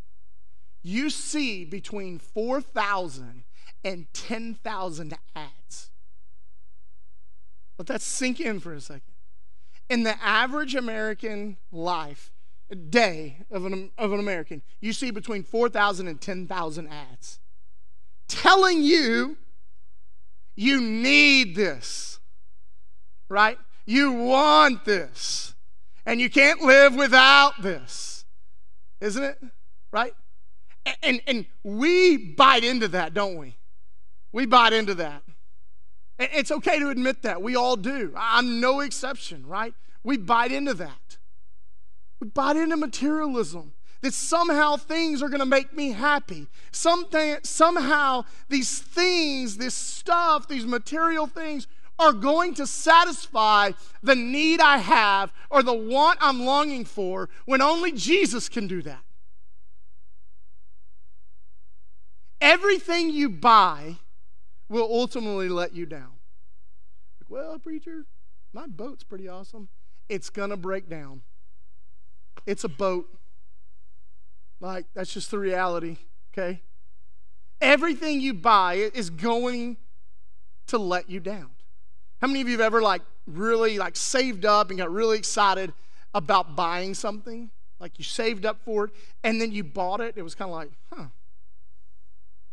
you 0.83 1.09
see 1.09 1.65
between 1.65 2.19
4,000 2.19 3.45
and 3.85 4.13
10,000 4.13 5.15
ads. 5.37 5.91
Let 7.79 7.87
that 7.87 8.03
sink 8.03 8.41
in 8.41 8.59
for 8.59 8.73
a 8.73 8.81
second. 8.81 9.03
In 9.89 10.03
the 10.03 10.21
average 10.23 10.75
American 10.75 11.59
life, 11.71 12.33
day 12.91 13.45
of 13.53 13.67
an, 13.67 13.93
of 13.97 14.13
an 14.13 14.19
American, 14.19 14.63
you 14.81 14.93
see 14.93 15.13
between 15.13 15.45
4,000 15.45 16.09
and 16.09 16.21
10,000 16.21 16.89
ads 16.89 17.39
telling 18.27 18.83
you 18.83 19.37
you 20.61 20.79
need 20.83 21.57
this, 21.57 22.21
right? 23.31 23.57
You 23.87 24.13
want 24.13 24.85
this. 24.85 25.55
And 26.05 26.21
you 26.21 26.29
can't 26.29 26.61
live 26.61 26.95
without 26.95 27.63
this, 27.63 28.27
isn't 29.01 29.23
it? 29.23 29.39
Right? 29.91 30.13
And, 31.03 31.23
and 31.27 31.47
we 31.65 32.19
bite 32.19 32.63
into 32.63 32.89
that, 32.89 33.15
don't 33.15 33.39
we? 33.39 33.57
We 34.33 34.45
bite 34.45 34.75
into 34.75 34.95
that. 34.97 35.23
It's 36.19 36.51
okay 36.51 36.79
to 36.79 36.91
admit 36.91 37.23
that. 37.23 37.41
We 37.41 37.57
all 37.57 37.77
do. 37.77 38.13
I'm 38.15 38.61
no 38.61 38.81
exception, 38.81 39.47
right? 39.47 39.73
We 40.05 40.19
bite 40.19 40.53
into 40.53 40.75
that. 40.75 41.17
We 42.21 42.29
bite 42.29 42.57
into 42.57 42.77
materialism 42.77 43.73
that 44.01 44.15
somehow 44.15 44.77
things 44.77 45.23
are 45.23 45.29
going 45.29 45.41
to 45.41 45.47
make 45.47 45.75
me 45.75 45.93
happy. 45.93 46.47
Something, 46.73 47.39
somehow 47.43 48.25
these 48.49 48.79
things, 48.79 49.57
this 49.57 49.75
stuff, 49.75 50.49
these 50.49 50.65
material 50.65 51.27
things 51.27 51.67
are 51.99 52.13
going 52.15 52.55
to 52.55 52.67
satisfy 52.67 53.73
the 54.03 54.17
need 54.17 54.59
I 54.61 54.79
have 54.79 55.33
or 55.51 55.63
the 55.63 55.75
want 55.75 56.19
I'm 56.23 56.45
longing 56.45 56.87
for 56.87 57.29
when 57.45 57.61
only 57.61 57.93
Jesus 57.93 58.49
can 58.49 58.67
do 58.67 58.81
that. 58.83 59.03
Everything 62.41 63.11
you 63.11 63.29
buy 63.29 63.97
will 64.71 64.89
ultimately 64.91 65.51
let 65.51 65.75
you 65.75 65.85
down. 65.85 66.13
Like, 67.21 67.29
well, 67.29 67.59
preacher, 67.59 68.07
my 68.55 68.67
boat's 68.67 69.05
pretty 69.05 69.29
awesome. 69.29 69.69
It's 70.09 70.31
going 70.31 70.51
to 70.51 70.57
break 70.57 70.89
down. 70.89 71.21
It's 72.47 72.65
a 72.65 72.69
boat. 72.69 73.07
Like, 74.61 74.87
that's 74.95 75.13
just 75.13 75.31
the 75.31 75.39
reality, 75.39 75.97
okay? 76.33 76.61
Everything 77.61 78.21
you 78.21 78.35
buy 78.35 78.75
is 78.75 79.11
going 79.11 79.79
to 80.67 80.79
let 80.79 81.09
you 81.09 81.21
down. 81.21 81.51
How 82.21 82.27
many 82.27 82.43
of 82.43 82.49
you 82.49 82.53
have 82.53 82.61
ever 82.61 82.83
like 82.83 83.03
really 83.27 83.79
like 83.79 83.97
saved 83.97 84.45
up 84.45 84.71
and 84.71 84.79
got 84.79 84.93
really 84.93 85.19
excited 85.19 85.73
about 86.15 86.55
buying 86.55 86.95
something? 86.95 87.51
Like 87.79 87.99
you 87.99 88.05
saved 88.05 88.45
up 88.45 88.59
for 88.65 88.85
it 88.85 88.91
and 89.25 89.41
then 89.41 89.53
you 89.53 89.65
bought 89.65 90.01
it. 90.01 90.15
It 90.17 90.23
was 90.23 90.35
kind 90.35 90.51
of 90.51 90.57
like, 90.57 90.71
huh, 90.93 91.07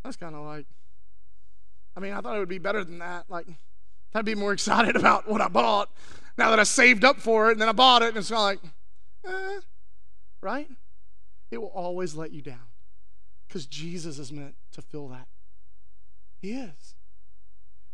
that's 0.04 0.15
kind 0.15 0.36
of 0.36 0.46
like, 0.46 0.65
I 1.96 2.00
mean, 2.00 2.13
I 2.13 2.22
thought 2.22 2.36
it 2.36 2.39
would 2.39 2.48
be 2.48 2.60
better 2.60 2.84
than 2.84 3.00
that. 3.00 3.26
Like, 3.28 3.48
I'd 4.15 4.24
be 4.24 4.36
more 4.36 4.54
excited 4.54 4.96
about 4.96 5.28
what 5.28 5.41
I 5.41 5.50
bought 5.50 5.89
now 6.38 6.50
that 6.52 6.60
I 6.60 6.63
saved 6.63 7.04
up 7.04 7.20
for 7.20 7.50
it 7.50 7.54
and 7.54 7.62
then 7.62 7.70
I 7.70 7.74
bought 7.74 8.04
it 8.04 8.10
and 8.10 8.17
it's 8.17 8.30
kind 8.30 8.58
of 8.58 8.63
like, 8.63 9.36
eh, 9.36 9.60
right? 10.41 10.70
It 11.51 11.60
will 11.60 11.71
always 11.73 12.15
let 12.15 12.31
you 12.31 12.41
down 12.41 12.67
because 13.47 13.65
Jesus 13.65 14.19
is 14.19 14.31
meant 14.31 14.55
to 14.73 14.81
fill 14.81 15.07
that. 15.10 15.27
He 16.39 16.51
is. 16.51 16.95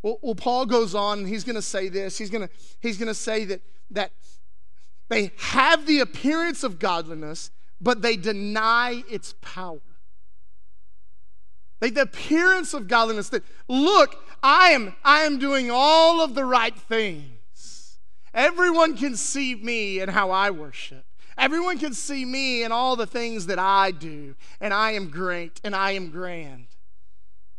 Well, 0.01 0.17
well 0.21 0.35
Paul 0.35 0.65
goes 0.65 0.95
on 0.95 1.19
and 1.19 1.27
he's 1.27 1.43
going 1.43 1.55
to 1.55 1.61
say 1.61 1.89
this. 1.89 2.17
He's 2.17 2.29
going 2.29 2.47
to 2.47 2.53
he's 2.81 2.97
going 2.97 3.07
to 3.07 3.13
say 3.13 3.45
that 3.45 3.61
that 3.91 4.11
they 5.09 5.31
have 5.37 5.85
the 5.85 5.99
appearance 5.99 6.63
of 6.63 6.79
godliness, 6.79 7.51
but 7.79 8.01
they 8.01 8.15
deny 8.15 9.03
its 9.09 9.35
power. 9.41 9.81
They, 11.79 11.89
the 11.89 12.03
appearance 12.03 12.73
of 12.73 12.87
godliness 12.87 13.29
that, 13.29 13.43
look, 13.67 14.15
I 14.41 14.69
am, 14.69 14.95
I 15.03 15.23
am 15.23 15.37
doing 15.37 15.69
all 15.69 16.21
of 16.21 16.33
the 16.33 16.45
right 16.45 16.75
things. 16.75 17.99
Everyone 18.33 18.95
can 18.95 19.17
see 19.17 19.53
me 19.53 19.99
and 19.99 20.09
how 20.09 20.31
I 20.31 20.49
worship. 20.49 21.05
Everyone 21.37 21.79
can 21.79 21.93
see 21.93 22.25
me 22.25 22.63
and 22.63 22.71
all 22.71 22.95
the 22.95 23.07
things 23.07 23.47
that 23.47 23.59
I 23.59 23.91
do, 23.91 24.35
and 24.61 24.73
I 24.73 24.91
am 24.91 25.09
great 25.09 25.59
and 25.63 25.75
I 25.75 25.91
am 25.91 26.09
grand. 26.09 26.67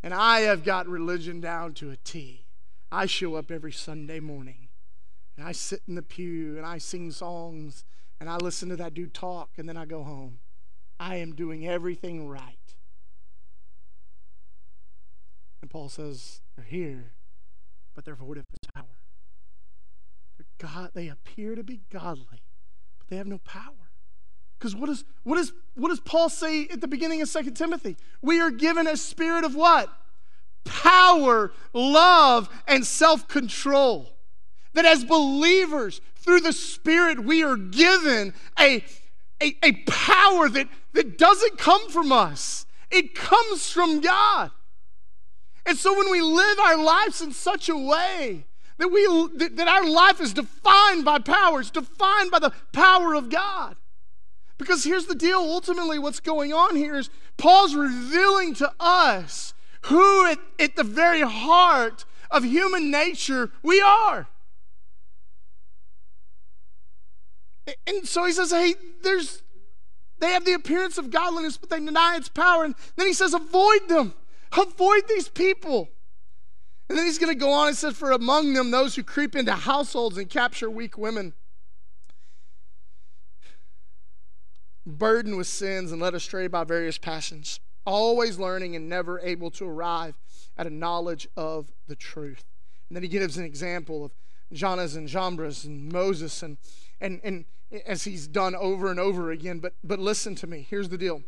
And 0.03 0.15
I 0.15 0.41
have 0.41 0.65
got 0.65 0.87
religion 0.87 1.41
down 1.41 1.75
to 1.75 1.91
a 1.91 1.97
T. 1.97 2.45
I 2.93 3.07
show 3.07 3.35
up 3.35 3.51
every 3.51 3.73
Sunday 3.73 4.21
morning, 4.21 4.69
and 5.37 5.47
I 5.47 5.53
sit 5.53 5.83
in 5.89 5.95
the 5.97 6.03
pew 6.03 6.57
and 6.57 6.65
I 6.65 6.79
sing 6.79 7.11
songs, 7.11 7.85
and 8.21 8.31
I 8.31 8.37
listen 8.37 8.69
to 8.69 8.77
that 8.77 8.95
dude 8.95 9.15
talk, 9.15 9.51
and 9.57 9.69
then 9.69 9.77
I 9.77 9.85
go 9.87 10.05
home. 10.05 10.39
I 11.01 11.17
am 11.17 11.35
doing 11.35 11.67
everything 11.67 12.29
right. 12.29 12.59
And 15.61 15.71
Paul 15.71 15.89
says, 15.89 16.41
they're 16.55 16.65
here, 16.65 17.13
but 17.95 18.05
they're 18.05 18.15
void 18.15 18.39
of 18.39 18.45
power. 18.75 18.85
God, 20.59 20.91
they 20.95 21.09
appear 21.09 21.57
to 21.57 21.65
be 21.65 21.81
godly, 21.91 22.43
they 23.09 23.17
have 23.17 23.27
no 23.27 23.38
power. 23.38 23.73
Because 24.59 24.75
what, 24.75 24.88
is, 24.88 25.05
what, 25.25 25.38
is, 25.38 25.53
what 25.75 25.90
does 25.90 26.01
Paul 26.01 26.29
say 26.29 26.67
at 26.69 26.81
the 26.81 26.88
beginning 26.88 27.21
of 27.21 27.29
Second 27.29 27.55
Timothy? 27.55 27.97
We 28.23 28.40
are 28.40 28.51
given 28.51 28.87
a 28.87 28.97
spirit 28.97 29.45
of 29.45 29.55
what? 29.55 29.90
Power, 30.64 31.53
love, 31.73 32.49
and 32.67 32.87
self 32.87 33.29
control. 33.29 34.17
That 34.73 34.87
as 34.87 35.05
believers, 35.05 36.01
through 36.25 36.40
the 36.40 36.53
Spirit, 36.53 37.23
we 37.23 37.45
are 37.45 37.57
given 37.57 38.33
a, 38.59 38.83
a, 39.43 39.57
a 39.62 39.73
power 39.87 40.49
that, 40.49 40.69
that 40.95 41.19
doesn't 41.19 41.59
come 41.59 41.90
from 41.90 42.11
us, 42.11 42.64
it 42.90 43.14
comes 43.14 43.71
from 43.71 44.01
God. 44.01 44.51
And 45.67 45.77
so 45.77 45.97
when 45.97 46.11
we 46.11 46.21
live 46.21 46.59
our 46.59 46.83
lives 46.83 47.21
in 47.21 47.33
such 47.33 47.69
a 47.69 47.77
way 47.77 48.47
that, 48.79 48.89
we, 48.89 49.07
that, 49.39 49.69
our 49.69 49.89
life 49.89 50.21
is 50.21 50.33
defined 50.33 51.05
by 51.05 51.19
power, 51.19 51.61
it's 51.61 51.71
defined 51.71 52.31
by 52.31 52.39
the 52.39 52.53
power 52.73 53.15
of 53.15 53.31
God. 53.31 53.77
Because 54.59 54.85
here's 54.85 55.07
the 55.07 55.15
deal 55.15 55.39
ultimately, 55.39 55.99
what's 55.99 56.21
going 56.21 56.53
on 56.53 56.77
here 56.77 56.97
is 56.97 57.11
Paul's 57.37 57.75
revealing 57.75 58.55
to 58.55 58.73
us 58.79 59.55
who, 59.83 60.27
at, 60.27 60.39
at 60.59 60.77
the 60.77 60.85
very 60.85 61.21
heart 61.21 62.05
of 62.31 62.45
human 62.45 62.91
nature, 62.91 63.51
we 63.63 63.81
are. 63.81 64.29
And 67.87 68.07
so 68.07 68.25
he 68.25 68.33
says, 68.33 68.51
hey, 68.51 68.75
there's, 69.03 69.43
they 70.19 70.33
have 70.33 70.45
the 70.45 70.53
appearance 70.53 70.99
of 70.99 71.11
godliness, 71.11 71.57
but 71.57 71.71
they 71.71 71.81
deny 71.81 72.17
its 72.17 72.29
power. 72.29 72.65
And 72.65 72.75
then 72.97 73.07
he 73.07 73.13
says, 73.13 73.35
avoid 73.35 73.89
them, 73.89 74.15
avoid 74.57 75.03
these 75.09 75.29
people. 75.29 75.91
And 76.88 76.99
then 76.99 77.07
he's 77.07 77.18
going 77.18 77.33
to 77.33 77.38
go 77.38 77.51
on 77.51 77.68
and 77.68 77.77
says, 77.77 77.97
for 77.97 78.12
among 78.12 78.53
them, 78.53 78.70
those 78.70 78.94
who 78.94 79.03
creep 79.03 79.35
into 79.35 79.53
households 79.53 80.18
and 80.18 80.29
capture 80.29 80.70
weak 80.70 80.99
women 80.99 81.33
burdened 84.87 85.37
with 85.37 85.47
sins 85.47 85.92
and 85.92 86.01
led 86.01 86.14
astray 86.14 86.47
by 86.47 86.62
various 86.64 86.99
passions, 86.99 87.59
always 87.87 88.38
learning 88.38 88.77
and 88.77 88.88
never 88.88 89.18
able 89.20 89.51
to 89.51 89.64
arrive 89.64 90.14
at 90.57 90.66
a 90.66 90.70
knowledge 90.70 91.27
of 91.37 91.73
the 91.88 91.97
truth. 91.97 92.44
And 92.88 92.97
then 92.97 93.03
he 93.03 93.09
gives 93.09 93.38
an 93.38 93.44
example 93.44 94.05
of 94.05 94.12
Jannes 94.53 94.94
and 94.94 95.09
Jambres 95.09 95.64
and 95.64 95.90
Moses 95.90 96.42
and, 96.42 96.59
and, 97.01 97.20
and 97.25 97.47
as 97.87 98.05
he's 98.05 98.29
done 98.29 98.55
over 98.55 98.90
and 98.90 99.01
over 99.01 99.31
again. 99.31 99.59
But, 99.59 99.73
but 99.83 99.99
listen 99.99 100.35
to 100.37 100.47
me. 100.47 100.66
Here's 100.68 100.90
the 100.90 100.99
deal. 100.99 101.23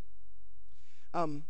Um, 1.14 1.44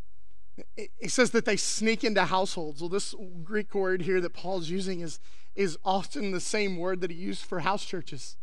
it 0.77 1.11
says 1.11 1.31
that 1.33 1.45
they 1.45 1.57
sneak 1.57 2.05
into 2.05 2.25
households. 2.25 2.81
Well, 2.81 2.89
this 2.89 3.15
Greek 3.45 3.75
word 3.75 4.03
here 4.03 4.21
that 4.21 4.33
Paul's 4.33 4.71
using 4.71 5.01
is, 5.01 5.21
is 5.55 5.79
often 5.85 6.31
the 6.31 6.41
same 6.41 6.77
word 6.79 7.01
that 7.03 7.11
he 7.11 7.17
used 7.17 7.45
for 7.45 7.61
house 7.61 7.85
churches. 7.85 8.37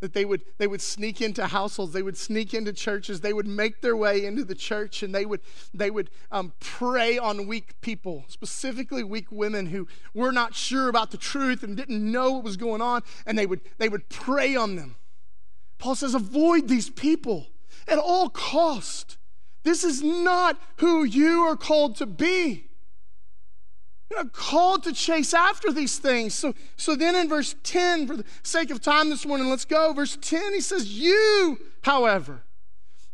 That 0.00 0.12
they 0.12 0.26
would 0.26 0.42
they 0.58 0.66
would 0.66 0.82
sneak 0.82 1.22
into 1.22 1.46
households. 1.46 1.94
They 1.94 2.02
would 2.02 2.18
sneak 2.18 2.52
into 2.52 2.74
churches. 2.74 3.20
They 3.22 3.32
would 3.32 3.46
make 3.46 3.80
their 3.80 3.96
way 3.96 4.26
into 4.26 4.44
the 4.44 4.54
church 4.54 5.02
and 5.02 5.14
they 5.14 5.24
would 5.24 5.40
they 5.72 5.90
would 5.90 6.10
um, 6.30 6.52
prey 6.60 7.16
on 7.16 7.46
weak 7.46 7.80
people 7.80 8.24
specifically 8.28 9.02
weak 9.02 9.30
women 9.30 9.66
who 9.66 9.86
were 10.12 10.32
not 10.32 10.54
sure 10.54 10.90
about 10.90 11.10
the 11.10 11.16
truth 11.16 11.62
and 11.62 11.74
didn't 11.74 12.12
know 12.12 12.32
what 12.32 12.44
was 12.44 12.58
going 12.58 12.82
on 12.82 13.02
and 13.24 13.38
they 13.38 13.46
would 13.46 13.62
they 13.78 13.88
would 13.88 14.10
prey 14.10 14.54
on 14.54 14.76
them. 14.76 14.96
Paul 15.78 15.94
says 15.94 16.14
avoid 16.14 16.68
these 16.68 16.90
people 16.90 17.46
at 17.88 17.98
all 17.98 18.28
cost 18.28 19.16
this 19.64 19.82
is 19.82 20.02
not 20.02 20.60
who 20.76 21.04
you 21.04 21.40
are 21.40 21.56
called 21.56 21.96
to 21.96 22.06
be 22.06 22.68
you're 24.14 24.24
called 24.26 24.84
to 24.84 24.92
chase 24.92 25.34
after 25.34 25.72
these 25.72 25.98
things. 25.98 26.34
So, 26.34 26.54
so 26.76 26.94
then 26.94 27.14
in 27.14 27.28
verse 27.28 27.56
10, 27.62 28.06
for 28.06 28.16
the 28.16 28.24
sake 28.42 28.70
of 28.70 28.80
time 28.80 29.10
this 29.10 29.26
morning, 29.26 29.48
let's 29.48 29.64
go. 29.64 29.92
Verse 29.92 30.16
10, 30.20 30.54
he 30.54 30.60
says, 30.60 30.92
You, 30.92 31.58
however, 31.82 32.42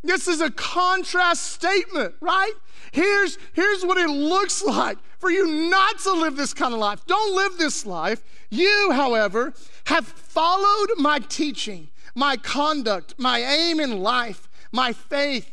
this 0.02 0.28
is 0.28 0.40
a 0.40 0.50
contrast 0.50 1.52
statement, 1.52 2.14
right? 2.20 2.52
Here's, 2.92 3.38
here's 3.52 3.84
what 3.84 3.98
it 3.98 4.08
looks 4.08 4.62
like 4.62 4.98
for 5.18 5.30
you 5.30 5.70
not 5.70 5.98
to 6.00 6.12
live 6.12 6.36
this 6.36 6.54
kind 6.54 6.74
of 6.74 6.80
life. 6.80 7.04
Don't 7.06 7.36
live 7.36 7.58
this 7.58 7.86
life. 7.86 8.22
You, 8.50 8.90
however, 8.92 9.54
have 9.84 10.06
followed 10.06 10.88
my 10.98 11.18
teaching, 11.18 11.88
my 12.14 12.36
conduct, 12.36 13.14
my 13.18 13.40
aim 13.40 13.80
in 13.80 14.00
life, 14.00 14.48
my 14.72 14.92
faith, 14.92 15.52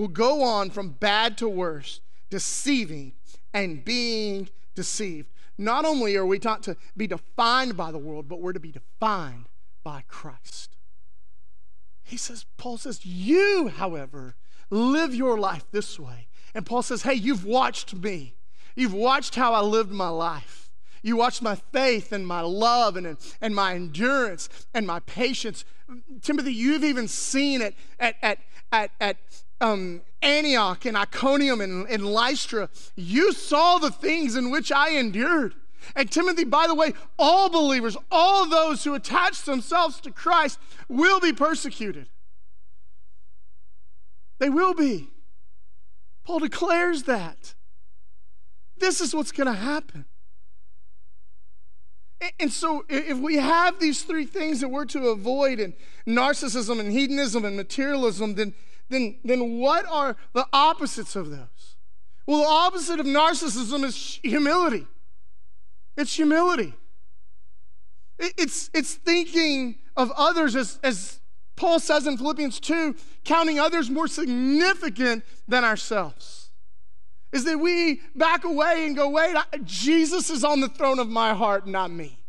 will 0.00 0.08
go 0.08 0.42
on 0.42 0.70
from 0.70 0.88
bad 0.88 1.36
to 1.36 1.46
worse, 1.46 2.00
deceiving 2.30 3.12
and 3.52 3.84
being 3.84 4.48
deceived. 4.74 5.28
Not 5.58 5.84
only 5.84 6.16
are 6.16 6.24
we 6.24 6.38
taught 6.38 6.62
to 6.62 6.76
be 6.96 7.06
defined 7.06 7.76
by 7.76 7.92
the 7.92 7.98
world, 7.98 8.26
but 8.26 8.40
we're 8.40 8.54
to 8.54 8.60
be 8.60 8.72
defined 8.72 9.50
by 9.84 10.04
Christ. 10.08 10.76
He 12.02 12.16
says, 12.16 12.46
Paul 12.56 12.78
says, 12.78 13.04
you, 13.04 13.68
however, 13.68 14.36
live 14.70 15.14
your 15.14 15.38
life 15.38 15.64
this 15.70 16.00
way. 16.00 16.28
And 16.54 16.64
Paul 16.64 16.82
says, 16.82 17.02
hey, 17.02 17.14
you've 17.14 17.44
watched 17.44 17.94
me. 17.94 18.36
You've 18.74 18.94
watched 18.94 19.34
how 19.34 19.52
I 19.52 19.60
lived 19.60 19.92
my 19.92 20.08
life. 20.08 20.70
You 21.02 21.16
watched 21.16 21.42
my 21.42 21.56
faith 21.56 22.10
and 22.10 22.26
my 22.26 22.40
love 22.40 22.96
and, 22.96 23.18
and 23.40 23.54
my 23.54 23.74
endurance 23.74 24.48
and 24.72 24.86
my 24.86 25.00
patience. 25.00 25.66
Timothy, 26.22 26.54
you've 26.54 26.84
even 26.84 27.06
seen 27.06 27.60
it 27.60 27.74
at, 27.98 28.16
at, 28.22 28.38
at, 28.72 28.92
at 28.98 29.18
um, 29.60 30.02
Antioch 30.22 30.84
and 30.86 30.96
Iconium 30.96 31.60
and, 31.60 31.86
and 31.88 32.04
Lystra, 32.04 32.68
you 32.96 33.32
saw 33.32 33.78
the 33.78 33.90
things 33.90 34.36
in 34.36 34.50
which 34.50 34.72
I 34.72 34.90
endured. 34.90 35.54
And 35.96 36.10
Timothy, 36.10 36.44
by 36.44 36.66
the 36.66 36.74
way, 36.74 36.92
all 37.18 37.48
believers, 37.48 37.96
all 38.10 38.46
those 38.46 38.84
who 38.84 38.94
attach 38.94 39.42
themselves 39.42 40.00
to 40.02 40.10
Christ 40.10 40.58
will 40.88 41.20
be 41.20 41.32
persecuted. 41.32 42.06
They 44.38 44.50
will 44.50 44.74
be. 44.74 45.08
Paul 46.24 46.40
declares 46.40 47.04
that. 47.04 47.54
This 48.78 49.00
is 49.00 49.14
what's 49.14 49.32
going 49.32 49.46
to 49.46 49.52
happen. 49.52 50.06
And 52.38 52.52
so, 52.52 52.84
if 52.88 53.16
we 53.18 53.36
have 53.36 53.80
these 53.80 54.02
three 54.02 54.26
things 54.26 54.60
that 54.60 54.68
we're 54.68 54.84
to 54.86 55.08
avoid, 55.08 55.58
and 55.58 55.72
narcissism 56.06 56.78
and 56.78 56.92
hedonism 56.92 57.46
and 57.46 57.56
materialism, 57.56 58.34
then 58.34 58.54
then, 58.90 59.18
then 59.24 59.58
what 59.58 59.86
are 59.86 60.16
the 60.34 60.46
opposites 60.52 61.16
of 61.16 61.30
those? 61.30 61.76
Well, 62.26 62.40
the 62.40 62.48
opposite 62.48 63.00
of 63.00 63.06
narcissism 63.06 63.84
is 63.84 64.20
humility. 64.22 64.86
It's 65.96 66.14
humility. 66.14 66.74
It's, 68.18 68.70
it's 68.74 68.94
thinking 68.94 69.76
of 69.96 70.12
others 70.16 70.54
as, 70.54 70.78
as 70.82 71.20
Paul 71.56 71.80
says 71.80 72.06
in 72.06 72.18
Philippians 72.18 72.60
2, 72.60 72.94
counting 73.24 73.58
others 73.58 73.88
more 73.88 74.08
significant 74.08 75.24
than 75.48 75.64
ourselves. 75.64 76.50
Is 77.32 77.44
that 77.44 77.58
we 77.58 78.00
back 78.14 78.44
away 78.44 78.86
and 78.86 78.96
go, 78.96 79.08
wait, 79.08 79.34
I, 79.36 79.58
Jesus 79.64 80.30
is 80.30 80.44
on 80.44 80.60
the 80.60 80.68
throne 80.68 80.98
of 80.98 81.08
my 81.08 81.32
heart, 81.32 81.66
not 81.66 81.90
me. 81.90 82.19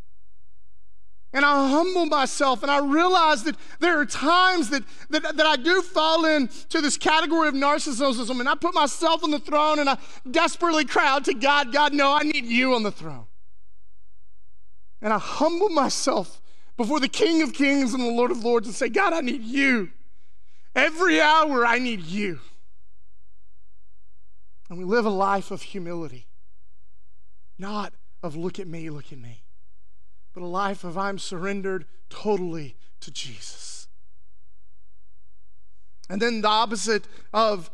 And 1.34 1.46
I 1.46 1.70
humble 1.70 2.08
myself 2.08 2.62
and 2.62 2.70
I 2.70 2.80
realize 2.80 3.44
that 3.44 3.56
there 3.80 4.00
are 4.00 4.06
times 4.06 4.70
that, 4.70 4.84
that, 5.10 5.38
that 5.38 5.46
I 5.46 5.56
do 5.56 5.82
fall 5.82 6.26
into 6.26 6.82
this 6.82 6.98
category 6.98 7.48
of 7.48 7.54
narcissism 7.54 8.41
and 8.41 8.50
I 8.50 8.56
put 8.56 8.74
myself 8.74 9.24
on 9.24 9.32
the 9.32 9.39
throne 9.39 9.80
and 9.80 9.89
I 9.89 9.98
desperately 10.30 10.84
cry 10.84 11.08
out 11.08 11.26
to 11.26 11.34
God, 11.34 11.72
God, 11.72 11.94
no, 11.94 12.13
I 12.13 12.24
need 12.24 12.46
you 12.46 12.74
on 12.74 12.84
the 12.84 12.91
throne. 12.91 13.28
And 15.02 15.13
I 15.13 15.20
humble 15.20 15.70
myself 15.70 16.41
before 16.76 17.00
the 17.00 17.08
King 17.08 17.41
of 17.41 17.54
Kings 17.54 17.94
and 17.94 18.04
the 18.04 18.12
Lord 18.12 18.32
of 18.32 18.44
Lords 18.44 18.67
and 18.67 18.76
say, 18.76 18.89
God, 18.89 19.13
I 19.13 19.22
need 19.22 19.44
you. 19.44 19.89
Every 20.76 21.22
hour 21.22 21.65
I 21.65 21.80
need 21.80 22.02
you. 22.02 22.39
And 24.70 24.78
we 24.78 24.84
live 24.84 25.06
a 25.06 25.10
life 25.10 25.50
of 25.50 25.62
humility, 25.62 26.28
not 27.58 27.94
of 28.22 28.36
look 28.36 28.60
at 28.60 28.67
me, 28.67 28.89
look 28.89 29.12
at 29.13 29.17
me 29.17 29.44
but 30.34 30.44
a 30.44 30.46
life 30.46 30.84
of 30.84 30.98
I'm 30.98 31.20
surrendered 31.20 31.86
totally 32.10 32.76
to 33.02 33.12
Jesus. 33.12 33.88
And 36.10 36.22
then 36.22 36.41
the 36.41 36.48
opposite 36.48 37.06
of 37.34 37.72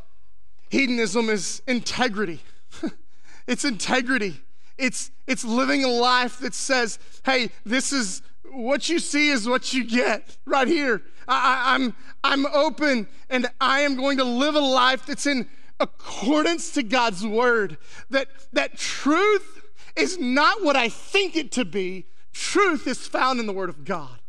hedonism 0.69 1.29
is 1.29 1.61
integrity. 1.67 2.41
it's 3.47 3.65
integrity. 3.65 4.41
It's, 4.77 5.11
it's 5.25 5.43
living 5.43 5.83
a 5.83 5.87
life 5.87 6.39
that 6.39 6.53
says, 6.53 6.99
hey, 7.25 7.49
this 7.65 7.91
is 7.91 8.21
what 8.51 8.89
you 8.89 8.99
see 8.99 9.29
is 9.29 9.47
what 9.47 9.73
you 9.73 9.83
get 9.83 10.37
right 10.45 10.67
here. 10.67 11.01
I, 11.27 11.75
I'm, 11.75 11.95
I'm 12.23 12.45
open 12.47 13.07
and 13.29 13.47
I 13.59 13.81
am 13.81 13.95
going 13.95 14.17
to 14.19 14.23
live 14.23 14.55
a 14.55 14.59
life 14.59 15.05
that's 15.05 15.25
in 15.25 15.47
accordance 15.79 16.71
to 16.73 16.83
God's 16.83 17.25
word. 17.25 17.77
That, 18.09 18.27
that 18.53 18.77
truth 18.77 19.63
is 19.95 20.19
not 20.19 20.63
what 20.63 20.75
I 20.75 20.89
think 20.89 21.35
it 21.35 21.51
to 21.53 21.65
be, 21.65 22.05
Truth 22.37 22.85
is 22.85 23.07
found 23.07 23.39
in 23.39 23.47
the 23.47 23.53
Word 23.53 23.69
of 23.69 23.83
God. 23.83 24.19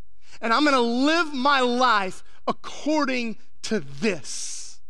And 0.41 0.53
I'm 0.53 0.65
going 0.65 0.75
to 0.75 0.81
live 0.81 1.35
my 1.35 1.61
life 1.61 2.25
according 2.47 3.37
to 3.63 3.81
this. 3.81 4.81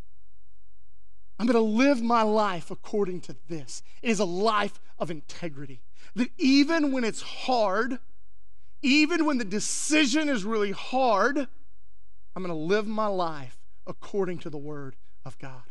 I'm 1.37 1.45
going 1.45 1.55
to 1.55 1.77
live 1.77 2.01
my 2.01 2.21
life 2.21 2.71
according 2.71 3.19
to 3.21 3.35
this. 3.49 3.83
It 4.01 4.09
is 4.09 4.19
a 4.21 4.25
life 4.25 4.79
of 4.97 5.11
integrity. 5.11 5.81
That 6.15 6.29
even 6.37 6.93
when 6.93 7.03
it's 7.03 7.21
hard, 7.21 7.99
even 8.81 9.25
when 9.25 9.37
the 9.37 9.45
decision 9.45 10.29
is 10.29 10.45
really 10.45 10.71
hard, 10.71 11.37
I'm 11.37 12.43
going 12.43 12.47
to 12.47 12.53
live 12.53 12.87
my 12.87 13.07
life 13.07 13.57
according 13.85 14.39
to 14.39 14.49
the 14.49 14.57
Word 14.57 14.95
of 15.25 15.37
God. 15.39 15.63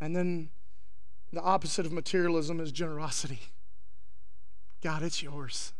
And 0.00 0.14
then 0.14 0.50
the 1.32 1.42
opposite 1.42 1.84
of 1.84 1.92
materialism 1.92 2.60
is 2.60 2.70
generosity. 2.70 3.40
God, 4.84 5.02
it's 5.02 5.22
yours. 5.22 5.72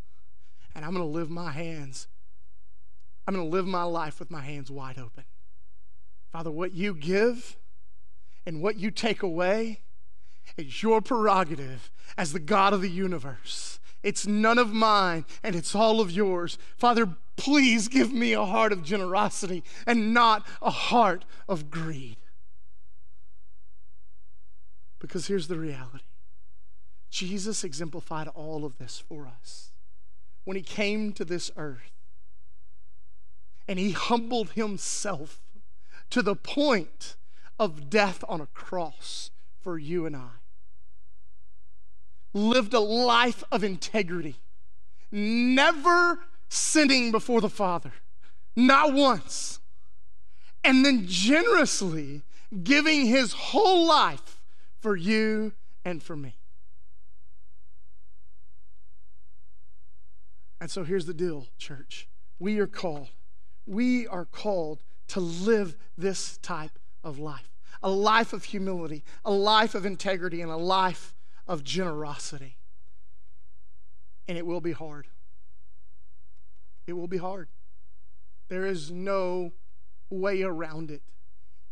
And 0.75 0.83
I'm 0.83 0.93
going 0.93 1.05
to 1.05 1.13
live 1.13 1.29
my 1.29 1.53
hands. 1.53 2.09
I'm 3.29 3.35
going 3.35 3.47
to 3.47 3.53
live 3.53 3.67
my 3.67 3.83
life 3.83 4.19
with 4.19 4.31
my 4.31 4.41
hands 4.41 4.71
wide 4.71 4.99
open. 4.99 5.25
Father, 6.33 6.51
what 6.51 6.73
you 6.73 6.95
give 6.95 7.59
and 8.47 8.63
what 8.63 8.77
you 8.77 8.91
take 8.91 9.23
away 9.23 9.81
is 10.57 10.83
your 10.83 11.03
prerogative 11.03 11.91
as 12.17 12.33
the 12.33 12.41
God 12.41 12.73
of 12.73 12.81
the 12.81 12.89
universe. 12.89 13.79
It's 14.03 14.27
none 14.27 14.57
of 14.57 14.73
mine 14.73 15.27
and 15.43 15.55
it's 15.55 15.75
all 15.75 16.01
of 16.01 16.11
yours. 16.11 16.57
Father, 16.79 17.07
please 17.37 17.89
give 17.89 18.11
me 18.11 18.33
a 18.33 18.45
heart 18.47 18.73
of 18.73 18.83
generosity 18.83 19.63
and 19.87 20.15
not 20.15 20.47
a 20.63 20.71
heart 20.71 21.27
of 21.47 21.71
greed. 21.71 22.17
Because 24.99 25.27
here's 25.27 25.49
the 25.49 25.59
reality 25.59 26.05
Jesus 27.15 27.63
exemplified 27.63 28.27
all 28.27 28.65
of 28.65 28.77
this 28.79 28.99
for 28.99 29.25
us 29.25 29.71
when 30.43 30.57
he 30.57 30.63
came 30.65 31.13
to 31.13 31.25
this 31.25 31.49
earth 31.57 31.93
and 33.69 33.79
he 33.79 33.93
humbled 33.93 34.51
himself 34.51 35.41
to 36.11 36.23
the 36.23 36.35
point 36.35 37.15
of 37.57 37.89
death 37.89 38.25
on 38.29 38.41
a 38.41 38.47
cross 38.47 39.31
for 39.61 39.79
you 39.79 40.07
and 40.07 40.17
I. 40.17 40.31
Lived 42.33 42.75
a 42.75 42.81
life 42.81 43.45
of 43.53 43.63
integrity, 43.63 44.41
never 45.13 46.19
sinning 46.49 47.13
before 47.13 47.41
the 47.41 47.49
Father, 47.49 47.93
not 48.57 48.93
once, 48.93 49.61
and 50.65 50.85
then 50.85 51.07
generously 51.07 52.23
giving 52.65 53.07
his 53.07 53.33
whole 53.35 53.87
life 53.87 54.43
for 54.81 54.97
you 54.97 55.53
and 55.85 56.03
for 56.03 56.17
me. 56.17 56.35
And 60.65 60.71
so 60.71 60.83
here's 60.83 61.05
the 61.05 61.13
deal, 61.13 61.49
church. 61.59 62.09
We 62.39 62.59
are 62.59 62.67
called, 62.67 63.09
we 63.67 64.07
are 64.07 64.25
called 64.25 64.83
to 65.09 65.21
live 65.21 65.77
this 65.99 66.39
type 66.39 66.79
of 67.03 67.19
life 67.19 67.51
a 67.83 67.91
life 67.91 68.33
of 68.33 68.45
humility, 68.45 69.05
a 69.27 69.31
life 69.31 69.75
of 69.75 69.85
integrity, 69.85 70.41
and 70.41 70.51
a 70.51 70.57
life 70.57 71.15
of 71.47 71.65
generosity. 71.65 72.57
And 74.27 74.39
it 74.39 74.47
will 74.47 74.63
be 74.63 74.73
hard. 74.73 75.07
It 76.87 76.95
will 76.95 77.09
be 77.09 77.19
hard. 77.19 77.49
There 78.49 78.65
is 78.65 78.91
no 78.91 79.53
way 80.09 80.41
around 80.41 80.91
it. 80.91 81.03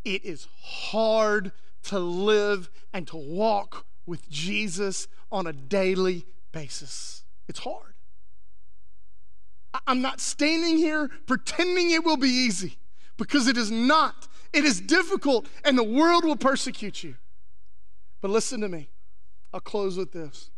It 0.04 0.22
is 0.22 0.48
hard 0.60 1.52
to 1.84 1.98
live 1.98 2.68
and 2.92 3.08
to 3.08 3.16
walk 3.16 3.86
with 4.04 4.28
Jesus 4.28 5.08
on 5.30 5.46
a 5.46 5.54
daily 5.54 6.26
basis. 6.52 7.24
It's 7.48 7.60
hard. 7.60 7.91
I'm 9.86 10.02
not 10.02 10.20
standing 10.20 10.76
here 10.76 11.08
pretending 11.26 11.90
it 11.90 12.04
will 12.04 12.16
be 12.16 12.28
easy 12.28 12.78
because 13.16 13.48
it 13.48 13.56
is 13.56 13.70
not. 13.70 14.28
It 14.52 14.64
is 14.64 14.80
difficult 14.80 15.46
and 15.64 15.78
the 15.78 15.84
world 15.84 16.24
will 16.24 16.36
persecute 16.36 17.02
you. 17.02 17.16
But 18.20 18.30
listen 18.30 18.60
to 18.60 18.68
me. 18.68 18.90
I'll 19.52 19.60
close 19.60 19.96
with 19.96 20.12
this. 20.12 20.50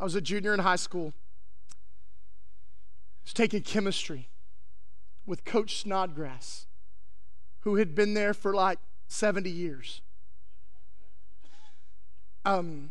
I 0.00 0.04
was 0.04 0.14
a 0.14 0.20
junior 0.20 0.54
in 0.54 0.60
high 0.60 0.76
school. 0.76 1.12
I 1.70 1.74
was 3.24 3.32
taking 3.32 3.62
chemistry 3.62 4.28
with 5.26 5.44
Coach 5.44 5.82
Snodgrass, 5.82 6.66
who 7.60 7.76
had 7.76 7.94
been 7.94 8.14
there 8.14 8.32
for 8.32 8.54
like 8.54 8.78
70 9.08 9.50
years. 9.50 10.00
Um, 12.44 12.90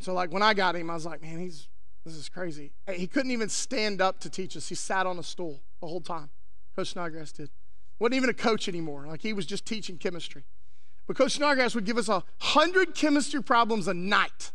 so 0.00 0.12
like 0.12 0.32
when 0.32 0.42
I 0.42 0.54
got 0.54 0.74
him, 0.74 0.90
I 0.90 0.94
was 0.94 1.06
like, 1.06 1.22
man, 1.22 1.38
he's 1.38 1.68
this 2.04 2.14
is 2.14 2.28
crazy. 2.28 2.72
He 2.92 3.06
couldn't 3.06 3.30
even 3.30 3.48
stand 3.48 4.00
up 4.02 4.20
to 4.20 4.30
teach 4.30 4.56
us. 4.56 4.68
He 4.68 4.74
sat 4.74 5.06
on 5.06 5.18
a 5.18 5.22
stool 5.22 5.60
the 5.80 5.86
whole 5.86 6.00
time. 6.00 6.28
Coach 6.76 6.90
Snodgrass 6.90 7.32
did. 7.32 7.50
Wasn't 7.98 8.14
even 8.14 8.28
a 8.28 8.34
coach 8.34 8.68
anymore. 8.68 9.06
Like 9.06 9.22
he 9.22 9.32
was 9.32 9.46
just 9.46 9.64
teaching 9.64 9.96
chemistry. 9.96 10.44
But 11.06 11.16
Coach 11.16 11.32
Snodgrass 11.32 11.74
would 11.74 11.84
give 11.84 11.98
us 11.98 12.08
a 12.08 12.22
hundred 12.38 12.94
chemistry 12.94 13.42
problems 13.42 13.88
a 13.88 13.94
night. 13.94 14.52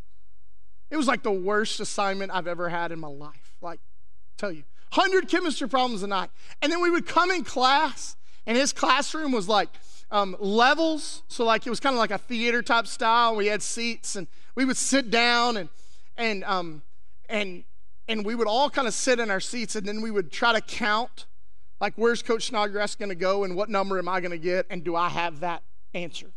It 0.89 0.97
was 0.97 1.07
like 1.07 1.23
the 1.23 1.31
worst 1.31 1.79
assignment 1.79 2.31
I've 2.33 2.47
ever 2.47 2.69
had 2.69 2.91
in 2.91 2.99
my 2.99 3.07
life. 3.07 3.55
Like, 3.61 3.79
tell 4.37 4.51
you, 4.51 4.63
hundred 4.91 5.27
chemistry 5.27 5.69
problems 5.69 6.03
a 6.03 6.07
night. 6.07 6.29
And 6.61 6.71
then 6.71 6.81
we 6.81 6.89
would 6.89 7.05
come 7.05 7.31
in 7.31 7.43
class, 7.43 8.15
and 8.45 8.57
his 8.57 8.73
classroom 8.73 9.31
was 9.31 9.47
like 9.47 9.69
um, 10.11 10.35
levels. 10.39 11.23
So 11.27 11.45
like 11.45 11.65
it 11.65 11.69
was 11.69 11.79
kind 11.79 11.93
of 11.93 11.99
like 11.99 12.11
a 12.11 12.17
theater 12.17 12.61
type 12.61 12.87
style. 12.87 13.35
We 13.35 13.47
had 13.47 13.61
seats, 13.61 14.15
and 14.15 14.27
we 14.55 14.65
would 14.65 14.77
sit 14.77 15.11
down 15.11 15.57
and 15.57 15.69
and 16.17 16.43
um, 16.43 16.81
and 17.29 17.63
and 18.07 18.25
we 18.25 18.33
would 18.33 18.47
all 18.47 18.69
kind 18.69 18.87
of 18.87 18.93
sit 18.93 19.19
in 19.19 19.29
our 19.29 19.39
seats 19.39 19.75
and 19.75 19.87
then 19.87 20.01
we 20.01 20.11
would 20.11 20.31
try 20.31 20.51
to 20.51 20.61
count 20.61 21.27
like 21.79 21.93
where's 21.95 22.21
coach 22.21 22.47
snodgrass 22.47 22.95
going 22.95 23.09
to 23.09 23.15
go 23.15 23.43
and 23.43 23.55
what 23.55 23.69
number 23.69 23.97
am 23.97 24.09
i 24.09 24.19
going 24.19 24.31
to 24.31 24.37
get 24.37 24.65
and 24.69 24.83
do 24.83 24.95
i 24.95 25.07
have 25.07 25.39
that 25.39 25.63
answer 25.93 26.31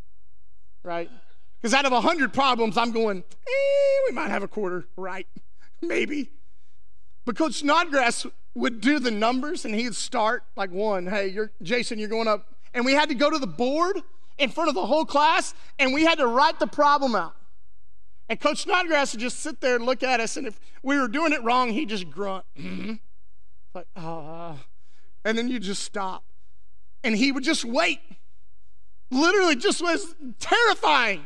right? 0.85 1.09
Because 1.61 1.75
out 1.75 1.85
of 1.85 1.93
100 1.93 2.33
problems 2.33 2.77
i'm 2.77 2.93
going 2.93 3.19
eh, 3.19 3.99
we 4.09 4.15
might 4.15 4.29
have 4.29 4.43
a 4.43 4.49
quarter 4.49 4.87
right 4.97 5.27
maybe. 5.83 6.31
But 7.25 7.37
coach 7.37 7.55
snodgrass 7.55 8.27
would 8.55 8.81
do 8.81 8.99
the 8.99 9.11
numbers 9.11 9.65
and 9.65 9.75
he'd 9.75 9.95
start 9.95 10.45
like 10.57 10.71
one 10.71 11.07
hey 11.07 11.29
you're 11.29 11.51
jason 11.63 11.99
you're 11.99 12.09
going 12.09 12.29
up. 12.29 12.47
And 12.75 12.85
we 12.87 12.95
had 12.95 13.11
to 13.11 13.15
go 13.15 13.31
to 13.31 13.39
the 13.39 13.47
board 13.47 14.01
in 14.39 14.51
front 14.51 14.69
of 14.69 14.75
the 14.75 14.87
whole 14.87 15.05
class 15.05 15.55
and 15.79 15.93
we 15.93 16.05
had 16.05 16.19
to 16.19 16.27
write 16.27 16.59
the 16.59 16.67
problem 16.67 17.15
out 17.15 17.35
and 18.33 18.41
Coach 18.41 18.63
Snodgrass 18.63 19.13
would 19.13 19.21
just 19.21 19.41
sit 19.41 19.61
there 19.61 19.77
and 19.77 19.85
look 19.85 20.03
at 20.03 20.19
us, 20.19 20.39
and 20.39 20.47
if 20.47 20.59
we 20.83 20.99
were 20.99 21.07
doing 21.07 21.35
it 21.35 21.43
wrong, 21.43 21.69
he'd 21.69 21.91
just 21.91 22.11
grunt. 22.11 22.47
Mm-hmm. 22.59 22.95
Like. 23.75 23.87
Uh, 23.95 24.55
and 25.23 25.37
then 25.37 25.49
you 25.49 25.61
just 25.61 25.83
stop. 25.83 26.25
And 27.05 27.15
he 27.15 27.31
would 27.31 27.45
just 27.45 27.63
wait. 27.63 28.01
Literally, 29.11 29.55
just 29.55 29.83
was 29.83 30.15
terrifying. 30.39 31.25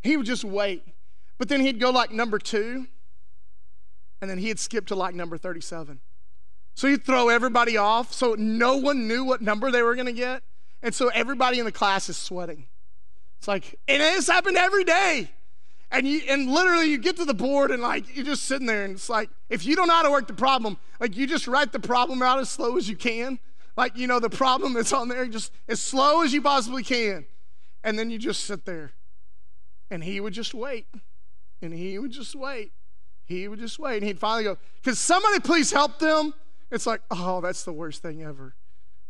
He 0.00 0.16
would 0.16 0.24
just 0.24 0.44
wait. 0.44 0.82
But 1.36 1.50
then 1.50 1.60
he'd 1.60 1.78
go 1.78 1.90
like 1.90 2.10
number 2.10 2.38
two, 2.38 2.86
and 4.22 4.30
then 4.30 4.38
he'd 4.38 4.58
skip 4.58 4.86
to 4.86 4.94
like 4.94 5.14
number 5.14 5.36
37. 5.36 6.00
So 6.74 6.88
he'd 6.88 7.04
throw 7.04 7.28
everybody 7.28 7.76
off 7.76 8.14
so 8.14 8.34
no 8.38 8.78
one 8.78 9.06
knew 9.06 9.24
what 9.24 9.42
number 9.42 9.70
they 9.70 9.82
were 9.82 9.94
going 9.94 10.06
to 10.06 10.12
get. 10.12 10.42
And 10.82 10.94
so 10.94 11.08
everybody 11.08 11.58
in 11.58 11.66
the 11.66 11.72
class 11.72 12.08
is 12.08 12.16
sweating. 12.16 12.64
It's 13.36 13.46
like, 13.46 13.78
and 13.86 14.00
this 14.00 14.26
happened 14.26 14.56
every 14.56 14.84
day. 14.84 15.32
And 15.90 16.06
you 16.06 16.22
and 16.28 16.50
literally 16.50 16.90
you 16.90 16.98
get 16.98 17.16
to 17.16 17.24
the 17.24 17.34
board 17.34 17.70
and 17.70 17.82
like 17.82 18.16
you're 18.16 18.24
just 18.24 18.44
sitting 18.44 18.66
there 18.66 18.84
and 18.84 18.94
it's 18.94 19.08
like 19.08 19.30
if 19.48 19.64
you 19.64 19.76
don't 19.76 19.86
know 19.86 19.94
how 19.94 20.02
to 20.02 20.10
work 20.10 20.26
the 20.26 20.34
problem 20.34 20.76
like 21.00 21.16
you 21.16 21.26
just 21.26 21.46
write 21.46 21.72
the 21.72 21.80
problem 21.80 22.22
out 22.22 22.38
as 22.38 22.50
slow 22.50 22.76
as 22.76 22.88
you 22.88 22.96
can. 22.96 23.38
Like 23.76 23.96
you 23.96 24.06
know 24.06 24.20
the 24.20 24.30
problem 24.30 24.72
that's 24.72 24.92
on 24.92 25.08
there 25.08 25.26
just 25.26 25.52
as 25.68 25.80
slow 25.80 26.22
as 26.22 26.32
you 26.32 26.40
possibly 26.40 26.82
can. 26.82 27.26
And 27.84 27.98
then 27.98 28.10
you 28.10 28.18
just 28.18 28.44
sit 28.44 28.64
there. 28.64 28.92
And 29.90 30.02
he 30.02 30.18
would 30.18 30.32
just 30.32 30.54
wait. 30.54 30.86
And 31.62 31.72
he 31.72 31.98
would 31.98 32.10
just 32.10 32.34
wait. 32.34 32.72
He 33.24 33.46
would 33.46 33.60
just 33.60 33.78
wait. 33.78 33.98
And 33.98 34.04
he'd 34.04 34.18
finally 34.18 34.44
go 34.44 34.58
can 34.82 34.94
somebody 34.94 35.40
please 35.40 35.72
help 35.72 35.98
them. 35.98 36.34
It's 36.70 36.86
like 36.86 37.02
oh 37.10 37.40
that's 37.40 37.64
the 37.64 37.72
worst 37.72 38.02
thing 38.02 38.22
ever. 38.22 38.54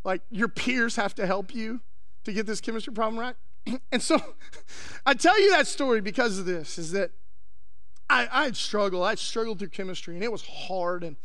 Like 0.04 0.22
your 0.30 0.48
peers 0.48 0.96
have 0.96 1.14
to 1.16 1.26
help 1.26 1.54
you 1.54 1.80
to 2.24 2.32
get 2.32 2.46
this 2.46 2.60
chemistry 2.60 2.92
problem 2.92 3.20
right 3.20 3.36
and 3.92 4.02
so 4.02 4.20
I 5.04 5.14
tell 5.14 5.40
you 5.40 5.50
that 5.50 5.66
story 5.66 6.00
because 6.00 6.38
of 6.38 6.46
this 6.46 6.78
is 6.78 6.92
that 6.92 7.10
I, 8.08 8.28
I 8.30 8.50
struggled. 8.52 9.04
I 9.04 9.14
struggled 9.16 9.58
through 9.58 9.68
chemistry 9.68 10.14
and 10.14 10.22
it 10.22 10.30
was 10.30 10.46
hard. 10.46 11.04
And, 11.04 11.16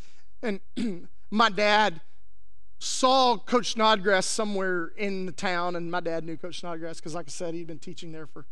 and 0.42 1.08
my 1.32 1.50
dad 1.50 2.02
saw 2.80 3.38
Coach 3.38 3.74
Snodgrass 3.74 4.26
somewhere 4.26 4.92
in 4.98 5.28
the 5.28 5.32
town, 5.32 5.76
and 5.76 5.92
my 5.92 6.00
dad 6.00 6.26
knew 6.26 6.36
Coach 6.36 6.62
Snodgrass 6.62 6.96
because, 6.96 7.14
like 7.14 7.28
I 7.28 7.30
said, 7.30 7.54
he'd 7.54 7.68
been 7.68 7.78
teaching 7.78 8.12
there 8.12 8.26
for 8.26 8.46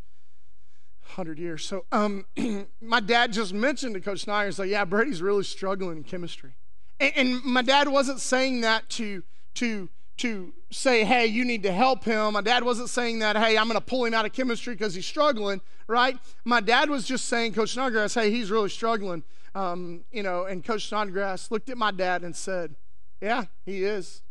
100 1.02 1.40
years. 1.40 1.66
So 1.66 1.86
um, 1.92 2.26
my 2.82 3.00
dad 3.00 3.34
just 3.34 3.54
mentioned 3.54 3.96
to 3.96 4.02
Coach 4.02 4.22
Snodgrass, 4.22 4.60
like, 4.60 4.70
yeah, 4.70 4.86
Brady's 4.86 5.24
really 5.24 5.44
struggling 5.44 5.98
in 5.98 6.04
chemistry. 6.04 6.52
And, 7.00 7.14
and 7.16 7.44
my 7.44 7.64
dad 7.64 7.88
wasn't 7.88 8.20
saying 8.20 8.62
that 8.62 8.88
to, 8.92 9.24
to 9.56 9.90
to 10.20 10.54
say, 10.72 11.04
hey, 11.04 11.26
you 11.26 11.44
need 11.44 11.64
to 11.64 11.72
help 11.72 12.04
him. 12.04 12.34
My 12.34 12.42
dad 12.42 12.64
wasn't 12.64 12.90
saying 12.90 13.20
that, 13.20 13.36
hey, 13.36 13.58
I'm 13.58 13.68
going 13.68 13.80
to 13.80 13.86
pull 13.86 14.06
him 14.06 14.14
out 14.14 14.26
of 14.26 14.34
chemistry 14.34 14.74
because 14.74 14.94
he's 14.94 15.06
struggling, 15.06 15.62
right? 15.88 16.18
My 16.46 16.62
dad 16.62 16.90
was 16.90 17.06
just 17.06 17.26
saying, 17.26 17.54
Coach 17.54 17.72
Snodgrass, 17.72 18.14
hey, 18.14 18.32
he's 18.32 18.52
really 18.52 18.70
struggling. 18.70 19.24
Um, 19.56 20.02
you 20.12 20.22
know, 20.24 20.46
and 20.46 20.64
Coach 20.64 20.88
Snodgrass 20.88 21.52
looked 21.52 21.70
at 21.70 21.78
my 21.78 21.92
dad 21.92 22.24
and 22.24 22.36
said, 22.36 22.76
yeah, 23.22 23.46
he 23.66 23.84
is. 23.84 24.22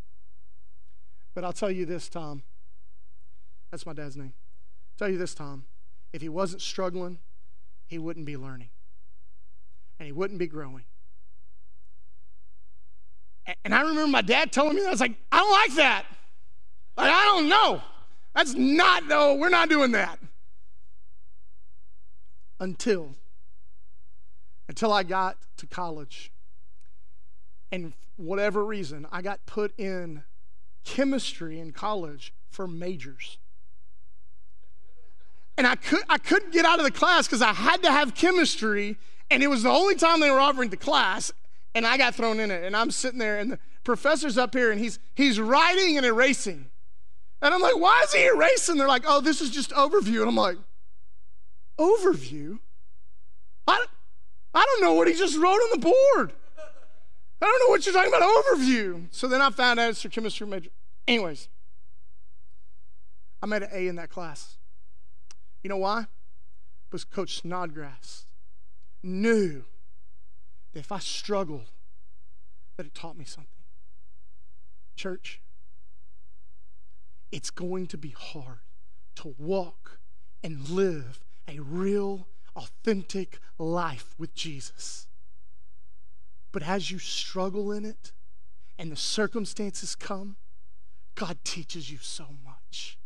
But 1.34 1.44
I'll 1.44 1.52
tell 1.52 1.70
you 1.70 1.86
this, 1.86 2.08
Tom. 2.08 2.42
That's 3.70 3.84
my 3.84 3.92
dad's 3.92 4.16
name. 4.16 4.32
I'll 4.34 4.98
tell 4.98 5.10
you 5.10 5.18
this, 5.18 5.34
Tom. 5.34 5.64
If 6.12 6.22
he 6.22 6.28
wasn't 6.28 6.62
struggling, 6.62 7.18
he 7.86 7.98
wouldn't 7.98 8.26
be 8.26 8.36
learning. 8.36 8.70
And 9.98 10.06
he 10.06 10.12
wouldn't 10.12 10.38
be 10.38 10.46
growing. 10.46 10.84
And 13.64 13.74
I 13.74 13.80
remember 13.80 14.06
my 14.06 14.22
dad 14.22 14.52
telling 14.52 14.74
me 14.74 14.82
that. 14.82 14.88
I 14.88 14.90
was 14.90 15.00
like, 15.00 15.14
I 15.32 15.38
don't 15.38 15.52
like 15.52 15.74
that. 15.76 16.04
Like, 16.96 17.10
I 17.10 17.24
don't 17.24 17.48
know. 17.48 17.82
That's 18.34 18.54
not, 18.54 19.06
no, 19.06 19.34
we're 19.34 19.48
not 19.48 19.68
doing 19.68 19.92
that. 19.92 20.18
Until, 22.60 23.14
until 24.68 24.92
I 24.92 25.02
got 25.02 25.36
to 25.58 25.66
college. 25.66 26.30
And 27.70 27.92
whatever 28.16 28.64
reason, 28.64 29.06
I 29.12 29.22
got 29.22 29.44
put 29.46 29.78
in 29.78 30.24
chemistry 30.84 31.58
in 31.60 31.72
college 31.72 32.32
for 32.50 32.66
majors. 32.66 33.38
And 35.56 35.66
I, 35.66 35.76
could, 35.76 36.02
I 36.08 36.18
couldn't 36.18 36.52
get 36.52 36.64
out 36.64 36.78
of 36.78 36.84
the 36.84 36.90
class 36.90 37.26
because 37.26 37.42
I 37.42 37.52
had 37.52 37.82
to 37.82 37.90
have 37.90 38.14
chemistry, 38.14 38.96
and 39.30 39.42
it 39.42 39.48
was 39.48 39.62
the 39.62 39.70
only 39.70 39.94
time 39.94 40.20
they 40.20 40.30
were 40.30 40.40
offering 40.40 40.70
the 40.70 40.76
class 40.76 41.32
and 41.74 41.86
I 41.86 41.96
got 41.96 42.14
thrown 42.14 42.40
in 42.40 42.50
it. 42.50 42.64
And 42.64 42.76
I'm 42.76 42.90
sitting 42.90 43.18
there, 43.18 43.38
and 43.38 43.52
the 43.52 43.58
professor's 43.84 44.38
up 44.38 44.54
here, 44.54 44.70
and 44.70 44.80
he's 44.80 44.98
he's 45.14 45.40
writing 45.40 45.96
and 45.96 46.06
erasing. 46.06 46.66
And 47.40 47.54
I'm 47.54 47.60
like, 47.60 47.78
why 47.78 48.02
is 48.04 48.12
he 48.12 48.24
erasing? 48.26 48.76
They're 48.76 48.88
like, 48.88 49.04
oh, 49.06 49.20
this 49.20 49.40
is 49.40 49.50
just 49.50 49.70
overview. 49.70 50.20
And 50.20 50.28
I'm 50.28 50.36
like, 50.36 50.56
overview? 51.78 52.58
I, 53.66 53.84
I 54.54 54.64
don't 54.64 54.80
know 54.80 54.94
what 54.94 55.06
he 55.06 55.14
just 55.14 55.36
wrote 55.38 55.50
on 55.50 55.70
the 55.70 55.78
board. 55.78 56.32
I 57.40 57.44
don't 57.44 57.60
know 57.60 57.70
what 57.70 57.86
you're 57.86 57.94
talking 57.94 58.12
about, 58.12 58.22
overview. 58.22 59.06
So 59.12 59.28
then 59.28 59.40
I 59.40 59.50
found 59.50 59.78
out 59.78 59.90
it's 59.90 60.04
a 60.04 60.08
chemistry 60.08 60.46
major. 60.46 60.70
Anyways, 61.06 61.48
I 63.40 63.46
made 63.46 63.62
an 63.62 63.68
A 63.72 63.86
in 63.86 63.96
that 63.96 64.10
class. 64.10 64.56
You 65.62 65.68
know 65.68 65.76
why? 65.76 66.06
Because 66.90 67.04
Coach 67.04 67.36
Snodgrass 67.36 68.26
knew 69.02 69.64
if 70.78 70.92
I 70.92 70.98
struggled, 70.98 71.70
that 72.76 72.86
it 72.86 72.94
taught 72.94 73.18
me 73.18 73.24
something. 73.24 73.52
Church, 74.96 75.40
it's 77.30 77.50
going 77.50 77.86
to 77.88 77.98
be 77.98 78.14
hard 78.16 78.60
to 79.16 79.34
walk 79.38 79.98
and 80.42 80.68
live 80.68 81.24
a 81.46 81.58
real, 81.60 82.28
authentic 82.56 83.40
life 83.58 84.14
with 84.18 84.34
Jesus. 84.34 85.06
But 86.52 86.62
as 86.62 86.90
you 86.90 86.98
struggle 86.98 87.72
in 87.72 87.84
it 87.84 88.12
and 88.78 88.90
the 88.90 88.96
circumstances 88.96 89.94
come, 89.94 90.36
God 91.14 91.38
teaches 91.44 91.90
you 91.90 91.98
so 92.00 92.26
much. 92.44 92.98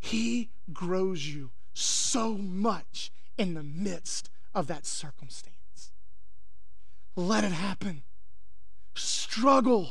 He 0.00 0.50
grows 0.72 1.26
you 1.26 1.50
so 1.74 2.34
much 2.34 3.12
in 3.36 3.54
the 3.54 3.62
midst 3.62 4.30
of 4.54 4.66
that 4.68 4.86
circumstance. 4.86 5.57
Let 7.18 7.42
it 7.42 7.50
happen. 7.50 8.04
Struggle, 8.94 9.90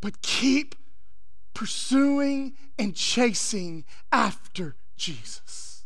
but 0.00 0.22
keep 0.22 0.76
pursuing 1.54 2.54
and 2.78 2.94
chasing 2.94 3.84
after 4.12 4.76
Jesus. 4.96 5.82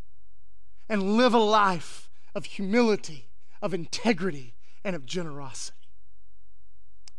And 0.86 1.16
live 1.16 1.32
a 1.32 1.38
life 1.38 2.10
of 2.34 2.44
humility, 2.44 3.30
of 3.62 3.72
integrity, 3.72 4.54
and 4.84 4.94
of 4.94 5.06
generosity. 5.06 5.78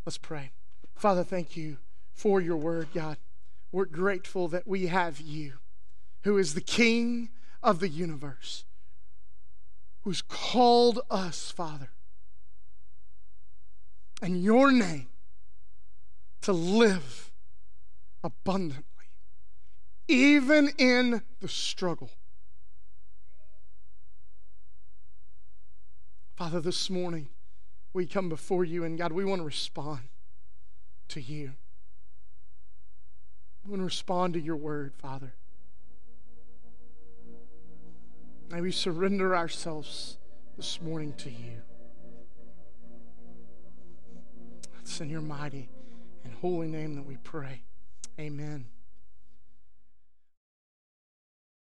Let's 0.05 0.19
pray. 0.19 0.51
Father, 0.93 1.23
thank 1.23 1.57
you 1.57 1.77
for 2.13 2.39
your 2.39 2.57
word, 2.57 2.89
God. 2.93 3.17
We're 3.71 3.85
grateful 3.85 4.47
that 4.49 4.67
we 4.67 4.85
have 4.85 5.19
you, 5.19 5.53
who 6.25 6.37
is 6.37 6.53
the 6.53 6.61
King 6.61 7.29
of 7.63 7.79
the 7.79 7.89
universe, 7.89 8.65
who's 10.01 10.21
called 10.21 10.99
us, 11.09 11.49
Father, 11.49 11.89
and 14.23 14.41
your 14.41 14.71
name 14.71 15.09
to 16.39 16.53
live 16.53 17.29
abundantly, 18.23 18.85
even 20.07 20.69
in 20.77 21.21
the 21.41 21.47
struggle. 21.49 22.09
Father, 26.37 26.61
this 26.61 26.89
morning 26.89 27.27
we 27.91 28.05
come 28.05 28.29
before 28.29 28.63
you, 28.63 28.85
and 28.85 28.97
God, 28.97 29.11
we 29.11 29.25
want 29.25 29.41
to 29.41 29.45
respond 29.45 29.99
to 31.09 31.19
you. 31.19 31.51
We 33.65 33.71
want 33.71 33.81
to 33.81 33.85
respond 33.85 34.35
to 34.35 34.39
your 34.39 34.55
word, 34.55 34.93
Father. 34.95 35.33
May 38.49 38.61
we 38.61 38.71
surrender 38.71 39.35
ourselves 39.35 40.17
this 40.55 40.81
morning 40.81 41.13
to 41.17 41.29
you. 41.29 41.61
It's 44.83 44.99
in 44.99 45.09
your 45.09 45.21
mighty 45.21 45.69
and 46.25 46.33
holy 46.41 46.67
name 46.67 46.95
that 46.95 47.05
we 47.05 47.15
pray. 47.15 47.61
Amen. 48.19 48.65